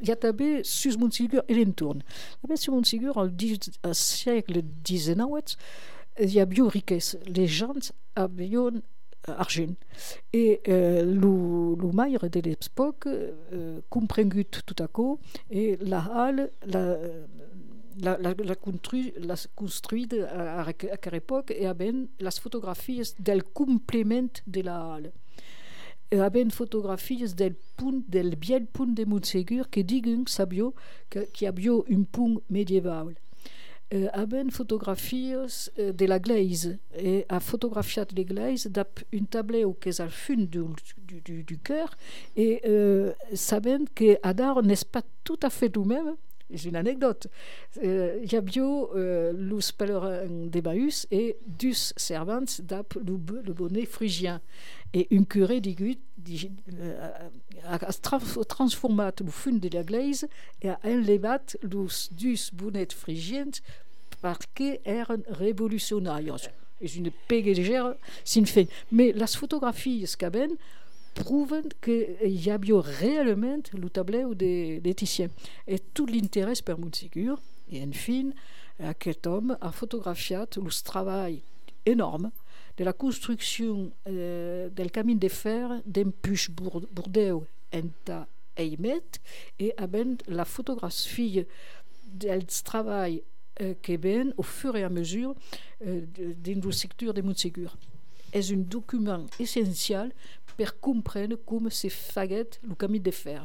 il 0.00 0.08
y 0.08 0.12
a 0.12 0.16
també 0.16 0.62
sus 0.64 0.96
Montségur 0.98 1.42
et 1.48 1.54
l'entourne. 1.54 2.02
També 2.42 2.56
sus 2.56 2.70
Montségur, 2.72 3.16
al, 3.18 3.30
dix- 3.30 3.70
al 3.82 3.94
siècle 3.94 4.62
XIX, 4.84 5.56
il 6.20 6.32
y 6.34 6.40
a 6.40 6.46
bio 6.46 6.68
riquesse. 6.68 7.18
Les 7.26 7.46
gens 7.46 7.92
avaient 8.16 8.50
argent. 9.26 9.74
Et 10.32 10.60
euh, 10.68 11.04
lo 11.04 11.92
maire 11.92 12.28
de 12.30 12.40
l'époque 12.40 13.06
euh, 13.06 13.80
comprengut 13.90 14.46
tout 14.46 14.82
à 14.82 14.88
coup 14.88 15.18
et 15.50 15.76
la 15.80 16.00
halle 16.00 16.50
la, 16.64 16.96
la, 18.00 18.16
la, 18.18 18.34
la, 18.34 18.54
construit, 18.54 19.12
la 19.18 19.34
construite 19.54 20.14
à, 20.14 20.62
à, 20.62 20.68
à 20.68 20.72
quelle 20.72 21.14
époque 21.16 21.50
et 21.50 21.66
ben 21.74 22.08
les 22.18 22.30
photographies 22.40 23.12
del 23.18 23.42
complément 23.44 24.32
de 24.46 24.60
la 24.62 24.94
halle. 24.94 25.12
Haben 26.12 26.50
fotografies 26.50 27.36
del 27.36 27.54
punt 27.76 28.04
del 28.08 28.36
biel 28.36 28.66
punt 28.66 28.96
de 28.96 29.04
Montsegur 29.06 29.68
que 29.70 29.84
digun 29.84 30.26
sabio 30.26 30.74
que, 31.08 31.28
que 31.32 31.46
habio 31.46 31.84
un 31.88 32.04
punt 32.04 32.42
medieval. 32.48 33.14
Uh, 33.92 34.06
haben 34.12 34.50
fotografies 34.50 35.70
uh, 35.76 35.92
de 35.92 36.06
la 36.06 36.18
glaise 36.18 36.78
et 36.94 37.24
a 37.28 37.40
fotografiat 37.40 38.06
l'église 38.14 38.68
d'ap 38.70 39.00
un 39.12 39.24
tableau 39.24 39.72
que 39.80 39.90
al 40.00 40.10
fond 40.10 40.46
du, 40.46 40.62
du, 40.96 41.20
du, 41.20 41.42
du 41.42 41.58
cœur. 41.58 41.96
Et 42.36 42.60
uh, 42.68 43.10
saben 43.34 43.86
que 43.94 44.16
Adar 44.22 44.62
n'est 44.62 44.84
pas 44.90 45.02
tout 45.24 45.40
à 45.42 45.50
fait 45.50 45.74
le 45.74 45.84
même 45.84 46.16
c'est 46.56 46.68
une 46.68 46.76
anecdote. 46.76 47.26
Euh, 47.82 48.20
Il 48.22 48.32
y 48.32 48.36
a 48.36 48.40
bio 48.40 48.90
euh, 48.94 49.32
los 49.34 49.72
pèlerins 49.76 50.26
d'Emmaüs 50.46 51.06
et 51.10 51.36
dus 51.46 51.92
servants 51.96 52.60
d'ap 52.62 52.94
le, 52.94 53.52
bonnet 53.52 53.86
phrygien. 53.86 54.40
Et 54.92 55.06
un 55.12 55.24
curé 55.24 55.60
digut 55.60 55.98
euh, 56.72 57.10
a, 57.64 57.78
transformat 58.44 59.12
le 59.20 59.30
fond 59.30 59.52
de 59.52 59.68
l'église 59.68 60.28
et 60.62 60.70
a 60.70 60.80
enlevat 60.84 61.56
los 61.62 62.08
dus 62.10 62.50
bonnets 62.52 62.92
phrygiens 62.92 63.60
parce 64.20 64.46
que 64.54 64.78
eren 64.84 65.22
revolutionnaires. 65.28 66.50
És 66.80 66.96
une 66.96 67.10
pégégère 67.28 67.94
sin 68.24 68.46
fin. 68.46 68.64
Mais 68.90 69.12
les 69.12 69.36
photographies 69.36 70.06
qu'aben 70.18 70.56
prouvent 71.20 71.62
qu'il 71.82 72.16
y 72.22 72.50
a 72.50 72.58
réellement 72.80 73.60
le 73.74 73.90
tableau 73.90 74.34
de, 74.34 74.92
Titien. 74.92 75.28
Et 75.66 75.78
tout 75.78 76.06
l'intérêt 76.06 76.54
per 76.64 76.76
Montségur. 76.78 77.40
Et 77.70 77.82
enfin, 77.86 78.30
aquest 78.78 79.26
homme 79.26 79.56
a 79.60 79.70
photographiat 79.70 80.48
le 80.56 80.82
travail 80.82 81.42
énorme 81.86 82.30
de 82.76 82.84
la 82.84 82.92
construction 82.92 83.92
euh, 84.08 84.68
del 84.70 84.90
camin 84.90 85.16
de 85.16 85.28
fer 85.28 85.82
d'Empuche 85.86 86.50
Bourdeu 86.50 87.42
enta 87.72 88.26
Eimet 88.56 89.20
et 89.58 89.72
aben 89.76 90.16
la 90.26 90.44
photographie 90.44 91.44
del 92.06 92.46
travail 92.64 93.22
euh, 93.60 93.74
que 93.82 93.96
ben 93.96 94.32
au 94.36 94.42
fur 94.42 94.76
et 94.76 94.82
à 94.82 94.88
mesure 94.88 95.34
euh, 95.86 96.06
dans 96.36 96.64
le 96.64 96.72
secteur 96.72 97.14
de 97.14 97.22
Montségur. 97.22 97.76
És 98.32 98.50
un 98.54 98.62
document 98.68 99.26
essencial 99.42 100.12
per 100.56 100.74
comprendre 100.80 101.38
com 101.46 101.70
se 101.70 101.90
faguet 101.90 102.60
le 102.62 102.76
camí 102.76 103.00
de 103.00 103.14
fer. 103.14 103.42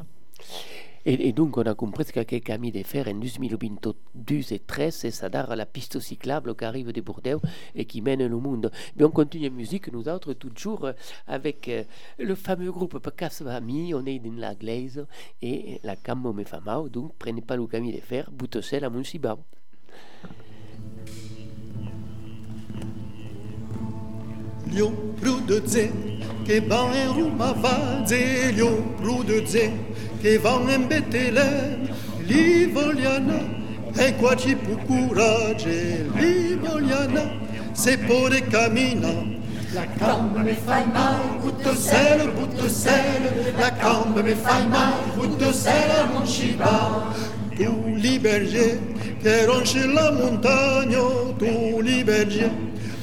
Et, 1.08 1.34
donc, 1.34 1.56
on 1.58 1.62
a 1.62 1.76
compris 1.76 2.06
qu'avec 2.06 2.44
camí 2.44 2.72
de 2.72 2.82
fer 2.82 3.08
en 3.08 3.14
2022 3.14 4.54
et 4.54 4.60
13, 4.60 4.96
c'est 4.96 5.12
ça 5.12 5.30
dar 5.30 5.56
la 5.56 5.68
piste 5.68 6.00
cyclable 6.00 6.56
qui 6.56 6.66
arrive 6.66 6.92
de 6.92 7.00
Bordeaux 7.02 7.42
et 7.76 7.86
qui 7.86 8.02
mène 8.02 8.26
le 8.26 8.38
monde. 8.38 8.72
Mais 8.96 9.06
on 9.06 9.12
continue 9.12 9.50
en 9.50 9.52
musique, 9.52 9.94
nous 9.94 10.08
autres, 10.10 10.34
toujours 10.34 10.90
avec 11.28 11.68
euh, 11.68 11.84
le 12.18 12.34
fameux 12.34 12.72
groupe 12.72 12.98
Pacas 12.98 13.44
Ami, 13.46 13.94
on 13.94 14.04
est 14.08 14.18
dans 14.18 14.34
la 14.34 14.56
glaise 14.56 15.06
et 15.44 15.80
la 15.84 15.96
camo 15.96 16.34
me 16.34 16.44
famao, 16.44 16.90
donc 16.90 17.14
prenez 17.20 17.42
pas 17.42 17.56
le 17.56 17.68
camí 17.68 17.94
de 17.94 18.02
fer, 18.02 18.32
boutocel 18.32 18.84
à 18.84 18.90
Monsibao. 18.90 19.38
Lio 24.66 24.90
prudeze 25.20 25.92
che 26.44 26.62
va 26.62 26.90
in 26.94 27.14
Roma 27.14 27.54
vaze 27.54 28.52
Lio 28.52 28.94
prudeze 28.98 29.72
che 30.22 30.38
va 30.40 30.60
in 30.68 30.88
Betlem 30.88 31.90
Li 32.26 32.66
vogliano 32.66 33.56
e 33.98 34.14
qua 34.16 34.36
ci 34.36 34.56
pu 34.56 34.78
courage, 34.86 36.06
li 36.16 36.56
vogliana, 36.56 37.32
se 37.72 37.98
pure 37.98 38.42
cammina. 38.48 39.34
La 39.72 39.86
gambe 39.98 40.40
mi 40.40 40.54
fai 40.54 40.86
mal, 40.92 41.38
butto 41.40 41.74
selo, 41.76 42.32
butto 42.34 42.68
selo, 42.68 43.30
la 43.58 43.70
gambe 43.70 44.22
mi 44.22 44.34
fai 44.34 44.68
mal, 44.68 44.94
butto 45.16 45.52
selo, 45.54 46.12
non 46.12 46.28
ci 46.28 46.56
va. 46.56 47.14
Tu 47.56 47.96
li 47.96 48.20
berger, 48.20 48.80
che 49.22 49.46
ronci 49.46 49.94
la 49.94 50.12
montagna, 50.12 51.00
tu 51.38 51.80
li 51.80 52.04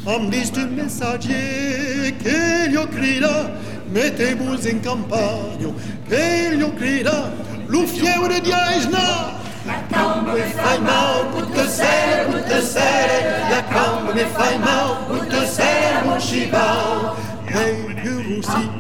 am 0.05 0.29
visto 0.29 0.59
un 0.59 0.75
messaggio 0.75 1.29
che 1.29 2.69
gli 2.69 2.89
crida, 2.89 3.53
mettez-vous 3.91 4.65
in 4.65 4.81
campagna, 4.81 5.73
che 6.09 6.57
gli 6.57 6.75
crida, 6.75 7.33
lo 7.67 7.87
fievre 7.87 8.41
di 8.41 8.51
Aisna. 8.51 9.41
La 9.65 9.81
gambe 9.89 10.33
mi 10.33 10.51
fai 10.51 10.81
mal, 10.81 11.29
butto 11.31 11.69
selo, 11.69 12.33
butto 12.33 12.61
selo, 12.61 13.49
la 13.49 13.61
gambe 13.71 14.13
mi 14.13 14.29
fai 14.33 14.59
mal, 14.59 15.07
butto 15.07 15.47
selo, 15.47 16.09
non 16.09 16.21
ci 16.21 16.49
va. 16.49 17.15
E 17.47 17.85
il 17.87 18.23
russi 18.25 18.71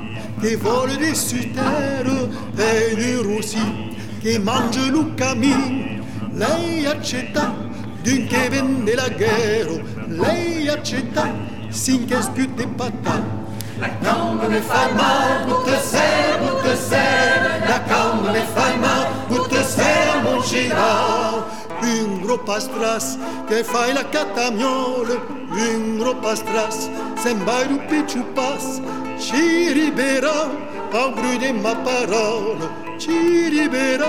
che 0.40 0.56
vuole 0.56 0.96
risuscitare, 0.96 2.28
e 2.56 2.94
il 2.96 3.18
russi 3.18 3.94
che 4.20 4.40
mangia 4.40 4.80
il 4.80 5.12
cammin, 5.14 6.02
lei 6.32 6.84
accetta 6.84 7.70
dunque 8.02 8.48
vende 8.48 8.94
la 8.94 9.08
guerra, 9.08 9.82
lei 10.06 10.68
accetta 10.68 11.30
sinché 11.68 12.20
spiute 12.20 12.66
patate. 12.66 13.40
La 13.78 13.88
gambe 14.00 14.46
mi 14.48 14.60
fai 14.60 14.92
mal, 14.94 15.44
butto 15.44 15.76
selo, 15.80 16.44
butto 16.44 16.76
selo, 16.76 17.48
la 17.66 17.78
gambe 17.78 18.30
mi 18.30 18.44
fai 18.54 18.78
mal, 18.78 19.06
butto 19.26 19.62
selo, 19.62 20.30
non 20.30 20.42
ci 20.44 20.68
va. 20.68 21.60
Un 21.80 22.20
gros 22.20 22.40
pastras 22.44 23.18
che 23.48 23.64
fai 23.64 23.92
la 23.92 24.08
catamiola, 24.08 25.20
un 25.50 25.98
gros 25.98 26.16
pastras, 26.20 26.88
sembra 27.16 27.66
un 27.68 27.84
picciu 27.86 28.24
pas, 28.34 28.80
ci 29.18 29.72
libera, 29.72 30.48
paura 30.90 31.34
di 31.38 31.52
ma 31.52 31.74
parola, 31.74 32.70
ci 32.98 33.48
libera, 33.50 34.06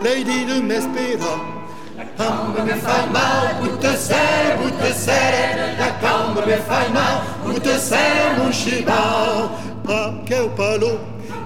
lei 0.00 0.24
di 0.24 0.60
mi 0.60 0.80
spera. 0.80 1.53
La 1.96 2.04
gambe 2.16 2.62
mi 2.62 2.72
fai 2.80 3.08
mal, 3.10 3.54
butto 3.60 3.94
selo, 3.94 4.62
butto 4.62 4.92
selo, 4.92 5.64
la 5.78 5.90
gambe 6.00 6.44
mi 6.44 6.56
fai 6.66 6.90
mal, 6.90 7.20
ci 8.50 8.82
va. 8.82 9.48
Ah, 9.86 10.12
che 10.24 10.38
o 10.38 10.48
palo, 10.48 10.98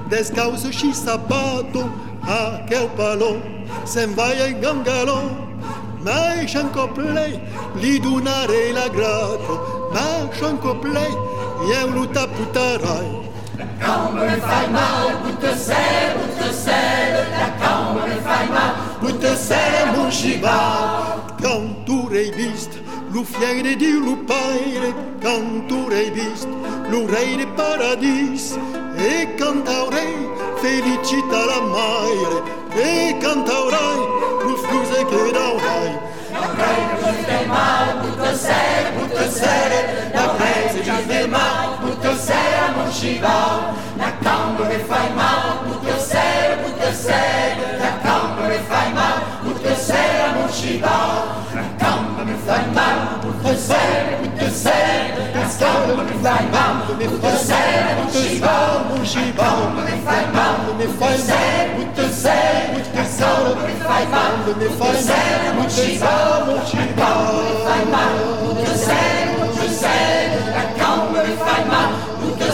descalço 0.09 0.70
și 0.70 0.94
sabato, 0.94 1.90
ah, 2.22 2.64
che 2.66 2.76
o 2.76 2.88
palo, 2.96 3.42
se 3.84 4.07
vai 4.07 4.51
in 4.51 4.61
gangalo, 4.61 5.18
mai 6.05 6.46
shanko 6.46 6.88
play, 6.94 7.40
li 7.74 8.01
dunare 8.01 8.72
la 8.72 8.88
grato, 8.88 9.90
ma 9.92 10.28
shanko 10.32 10.76
play, 10.76 11.12
eu 11.78 11.90
luta 11.90 12.26
putarai. 12.26 13.26
La 13.80 14.11
mi 14.14 14.40
fai 14.40 14.70
mal, 14.70 15.09
butto 15.22 15.53
selo, 15.66 16.20
butto 16.20 16.53
selo, 16.53 17.20
la 17.36 18.07
mi 18.07 18.16
fai 18.22 18.49
mal, 18.49 18.88
butto 19.01 19.34
selo, 19.36 19.96
non 19.96 20.11
ci 20.11 20.38
va. 20.38 21.16
Quand 21.40 21.84
tu 21.84 22.09
hai 22.11 22.30
visto 22.30 22.76
lo 23.11 23.22
fiere 23.22 23.76
di 23.76 23.92
lupaire, 23.92 24.92
quand 25.20 25.66
tu 25.66 25.86
hai 25.90 26.11
visto 26.11 26.49
lo 26.88 27.07
re 27.07 27.36
di 27.36 27.46
paradis, 27.46 28.59
e 28.96 29.34
cantaurai 29.36 30.28
felicità 30.57 31.44
la 31.44 31.61
maire, 31.61 32.42
e 32.74 33.16
cantaurai 33.18 33.99
lo 34.42 34.57
fuse 34.57 35.05
che 35.07 35.30
daurai. 35.32 35.99
La 36.30 36.46
presa 36.55 37.12
ci 37.14 37.24
fai 37.24 37.46
mal, 37.46 37.99
butto 38.01 38.34
selo, 38.34 38.90
butto 38.99 39.30
selo, 39.30 39.78
la 40.12 40.28
presa 40.36 40.82
ci 40.82 41.03
fai 41.07 41.28
mal, 41.28 41.78
butto 41.80 42.16
selo, 42.16 42.76
non 42.76 42.92
ci 42.92 43.18
va. 43.18 43.72
La 43.96 44.12
gambe 44.20 44.64
mi 44.66 44.82
fai 44.84 45.12
mal, 45.14 45.66
butto 45.66 45.99
selo, 45.99 46.62
butto 46.62 46.92
selo, 46.92 47.97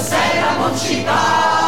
selo, 0.04 1.63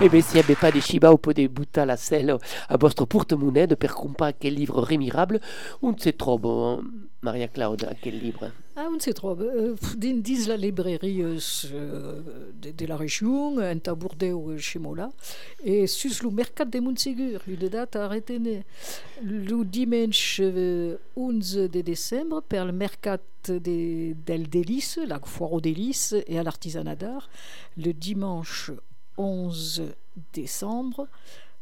E 0.00 0.08
beh, 0.08 0.22
si 0.22 0.38
ebbe 0.38 0.54
pas 0.54 0.70
de 0.70 0.78
Shiba 0.78 1.10
au 1.12 1.18
pot 1.18 1.32
de 1.32 1.48
butta 1.48 1.84
la 1.84 1.96
selle 1.96 2.36
a 2.68 2.76
vostre 2.76 3.04
porte-monnaie 3.04 3.66
per 3.74 3.94
comprar 3.94 4.32
quel 4.38 4.54
livre 4.54 4.80
remirable, 4.80 5.40
on 5.82 5.96
se 5.98 6.10
trouve, 6.10 6.46
hein, 6.46 6.82
Maria 7.20 7.48
Claude, 7.48 7.82
à 7.82 7.94
quel 8.00 8.16
livre? 8.20 8.52
Ah, 8.76 8.86
on 8.94 9.00
se 9.00 9.10
trouve. 9.10 9.42
Euh, 9.42 9.74
din- 9.96 10.20
dins 10.22 10.46
la 10.46 10.56
librairie 10.56 11.20
euh, 11.24 12.20
de, 12.62 12.70
de 12.70 12.86
la 12.86 12.96
région, 12.96 13.58
un 13.58 13.76
tabourdeu 13.78 14.56
chez 14.58 14.78
Mola, 14.78 15.10
et 15.64 15.88
sus 15.88 16.22
le 16.22 16.30
mercat 16.30 16.64
de 16.64 16.78
Montségur, 16.78 17.40
une 17.48 17.68
date 17.68 17.96
arrêtée. 17.96 18.38
Le 19.24 19.64
dimanche 19.64 20.40
euh, 20.40 20.96
11 21.16 21.70
de 21.72 21.80
décembre, 21.80 22.40
per 22.48 22.64
le 22.66 22.72
mercat 22.72 23.18
de, 23.48 24.14
del 24.24 24.48
Délice, 24.48 25.00
la 25.04 25.18
foire 25.18 25.54
aux 25.54 25.60
délices 25.60 26.14
et 26.28 26.38
à 26.38 26.44
l'artisanat 26.44 26.94
d'art, 26.94 27.28
le 27.76 27.92
dimanche 27.92 28.70
11 29.18 29.82
décembre, 30.32 31.06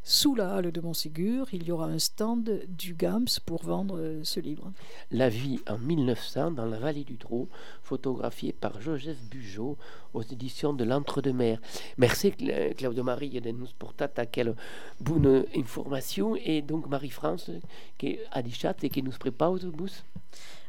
sous 0.09 0.37
la 0.37 0.55
halle 0.55 0.71
de 0.71 0.81
Montségur, 0.81 1.49
il 1.53 1.65
y 1.65 1.73
aura 1.73 1.87
un 1.87 1.99
stand 1.99 2.61
du 2.69 2.95
GAMS 2.95 3.41
pour 3.45 3.65
vendre 3.65 3.99
euh, 3.99 4.21
ce 4.23 4.39
livre. 4.39 4.71
La 5.11 5.29
vie 5.29 5.59
en 5.69 5.79
1900 5.79 6.53
dans 6.53 6.67
le 6.67 6.77
rallye 6.77 7.03
du 7.05 7.17
Trot, 7.17 7.49
photographié 7.83 8.53
par 8.53 8.81
Joseph 8.81 9.21
Bugeaud 9.29 9.77
aux 10.15 10.23
éditions 10.23 10.75
de 10.75 10.85
l'Entre-deux-Mers. 10.85 11.59
Merci 11.99 12.29
Cla- 12.31 12.73
Claudio 12.77 13.03
Marie 13.03 13.41
de 13.41 13.51
nous 13.51 13.67
porter 13.77 14.07
à 14.17 14.27
quelle 14.27 14.55
bonne 15.01 15.45
information 15.57 16.37
et 16.37 16.63
donc 16.63 16.87
Marie-France 16.89 17.51
qui 17.99 18.19
a 18.31 18.43
dit 18.43 18.53
chat 18.53 18.85
et 18.85 18.89
qui 18.91 19.03
nous 19.03 19.11
prépare 19.11 19.51
au 19.53 19.59
bus? 19.73 20.05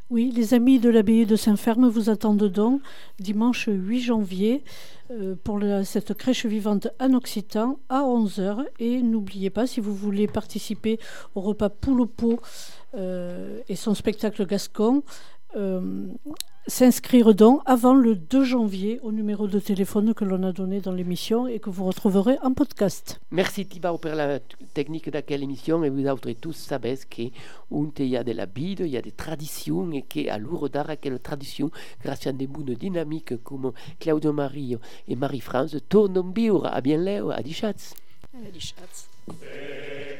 Oui, 0.10 0.32
les 0.34 0.54
amis 0.54 0.80
de 0.80 0.90
l'abbaye 0.90 1.26
de 1.26 1.36
Saint-Ferme 1.36 1.90
vous 1.90 2.10
attendent 2.10 2.46
donc 2.46 2.82
dimanche 3.20 3.68
8 3.68 4.00
janvier 4.00 4.64
euh, 5.12 5.36
pour 5.44 5.60
cette 5.84 6.14
crèche 6.14 6.46
vivante 6.46 6.88
en 7.02 7.14
Occitan 7.14 7.78
à 7.90 8.04
11h. 8.04 8.64
Et 8.80 9.02
n'oubliez 9.02 9.50
pas, 9.50 9.68
si 9.68 9.82
vous 9.82 9.94
voulez 9.94 10.28
participer 10.28 10.98
au 11.36 11.42
repas 11.42 11.68
poule 11.68 12.08
euh, 12.96 13.60
et 13.68 13.76
son 13.76 13.96
spectacle 13.96 14.46
gascon, 14.46 15.04
euh, 15.58 16.08
s'inscrire 16.68 17.34
donc 17.34 17.62
avant 17.66 17.96
le 17.96 18.16
2 18.16 18.44
janvier 18.44 19.00
au 19.02 19.12
numéro 19.12 19.48
de 19.48 19.60
téléphone 19.60 20.14
que 20.14 20.26
l'on 20.26 20.44
a 20.44 20.52
donné 20.52 20.82
dans 20.82 20.92
l'émission 20.92 21.48
et 21.48 21.60
que 21.60 21.70
vous 21.70 21.86
retrouverez 21.86 22.38
en 22.44 22.54
podcast. 22.54 23.20
Merci 23.32 23.66
Thibaut 23.66 23.98
pour 23.98 24.12
la 24.12 24.40
technique 24.74 25.10
de 25.10 25.20
quelle 25.22 25.44
émission 25.44 25.84
et 25.84 25.90
vous 25.90 26.06
autres 26.08 26.32
tous 26.34 26.54
savez 26.54 26.98
que 27.10 27.24
il 28.00 28.08
y 28.08 28.18
a 28.18 28.24
de 28.24 28.32
la 28.34 28.46
bide, 28.46 28.82
il 28.82 28.92
y 28.92 28.98
a 28.98 29.02
des 29.02 29.12
traditions 29.12 29.92
et 29.92 30.02
qu'à 30.02 30.38
Lourdes, 30.38 30.98
quelle 31.02 31.20
tradition, 31.20 31.72
grâce 32.04 32.28
à 32.28 32.32
des 32.34 32.48
bounes 32.48 32.76
dynamiques 32.76 33.42
comme 33.44 33.72
Claudio 34.00 34.34
Mario 34.34 34.80
et 35.08 35.16
Marie-France, 35.16 35.78
tournent 35.90 36.18
en 36.18 36.66
à 36.66 36.82
bien 36.82 36.98
l'air 36.98 37.30
à 37.32 37.42
Dichatz. 37.42 37.94
Chats. 38.60 39.08
Hey, 39.42 40.20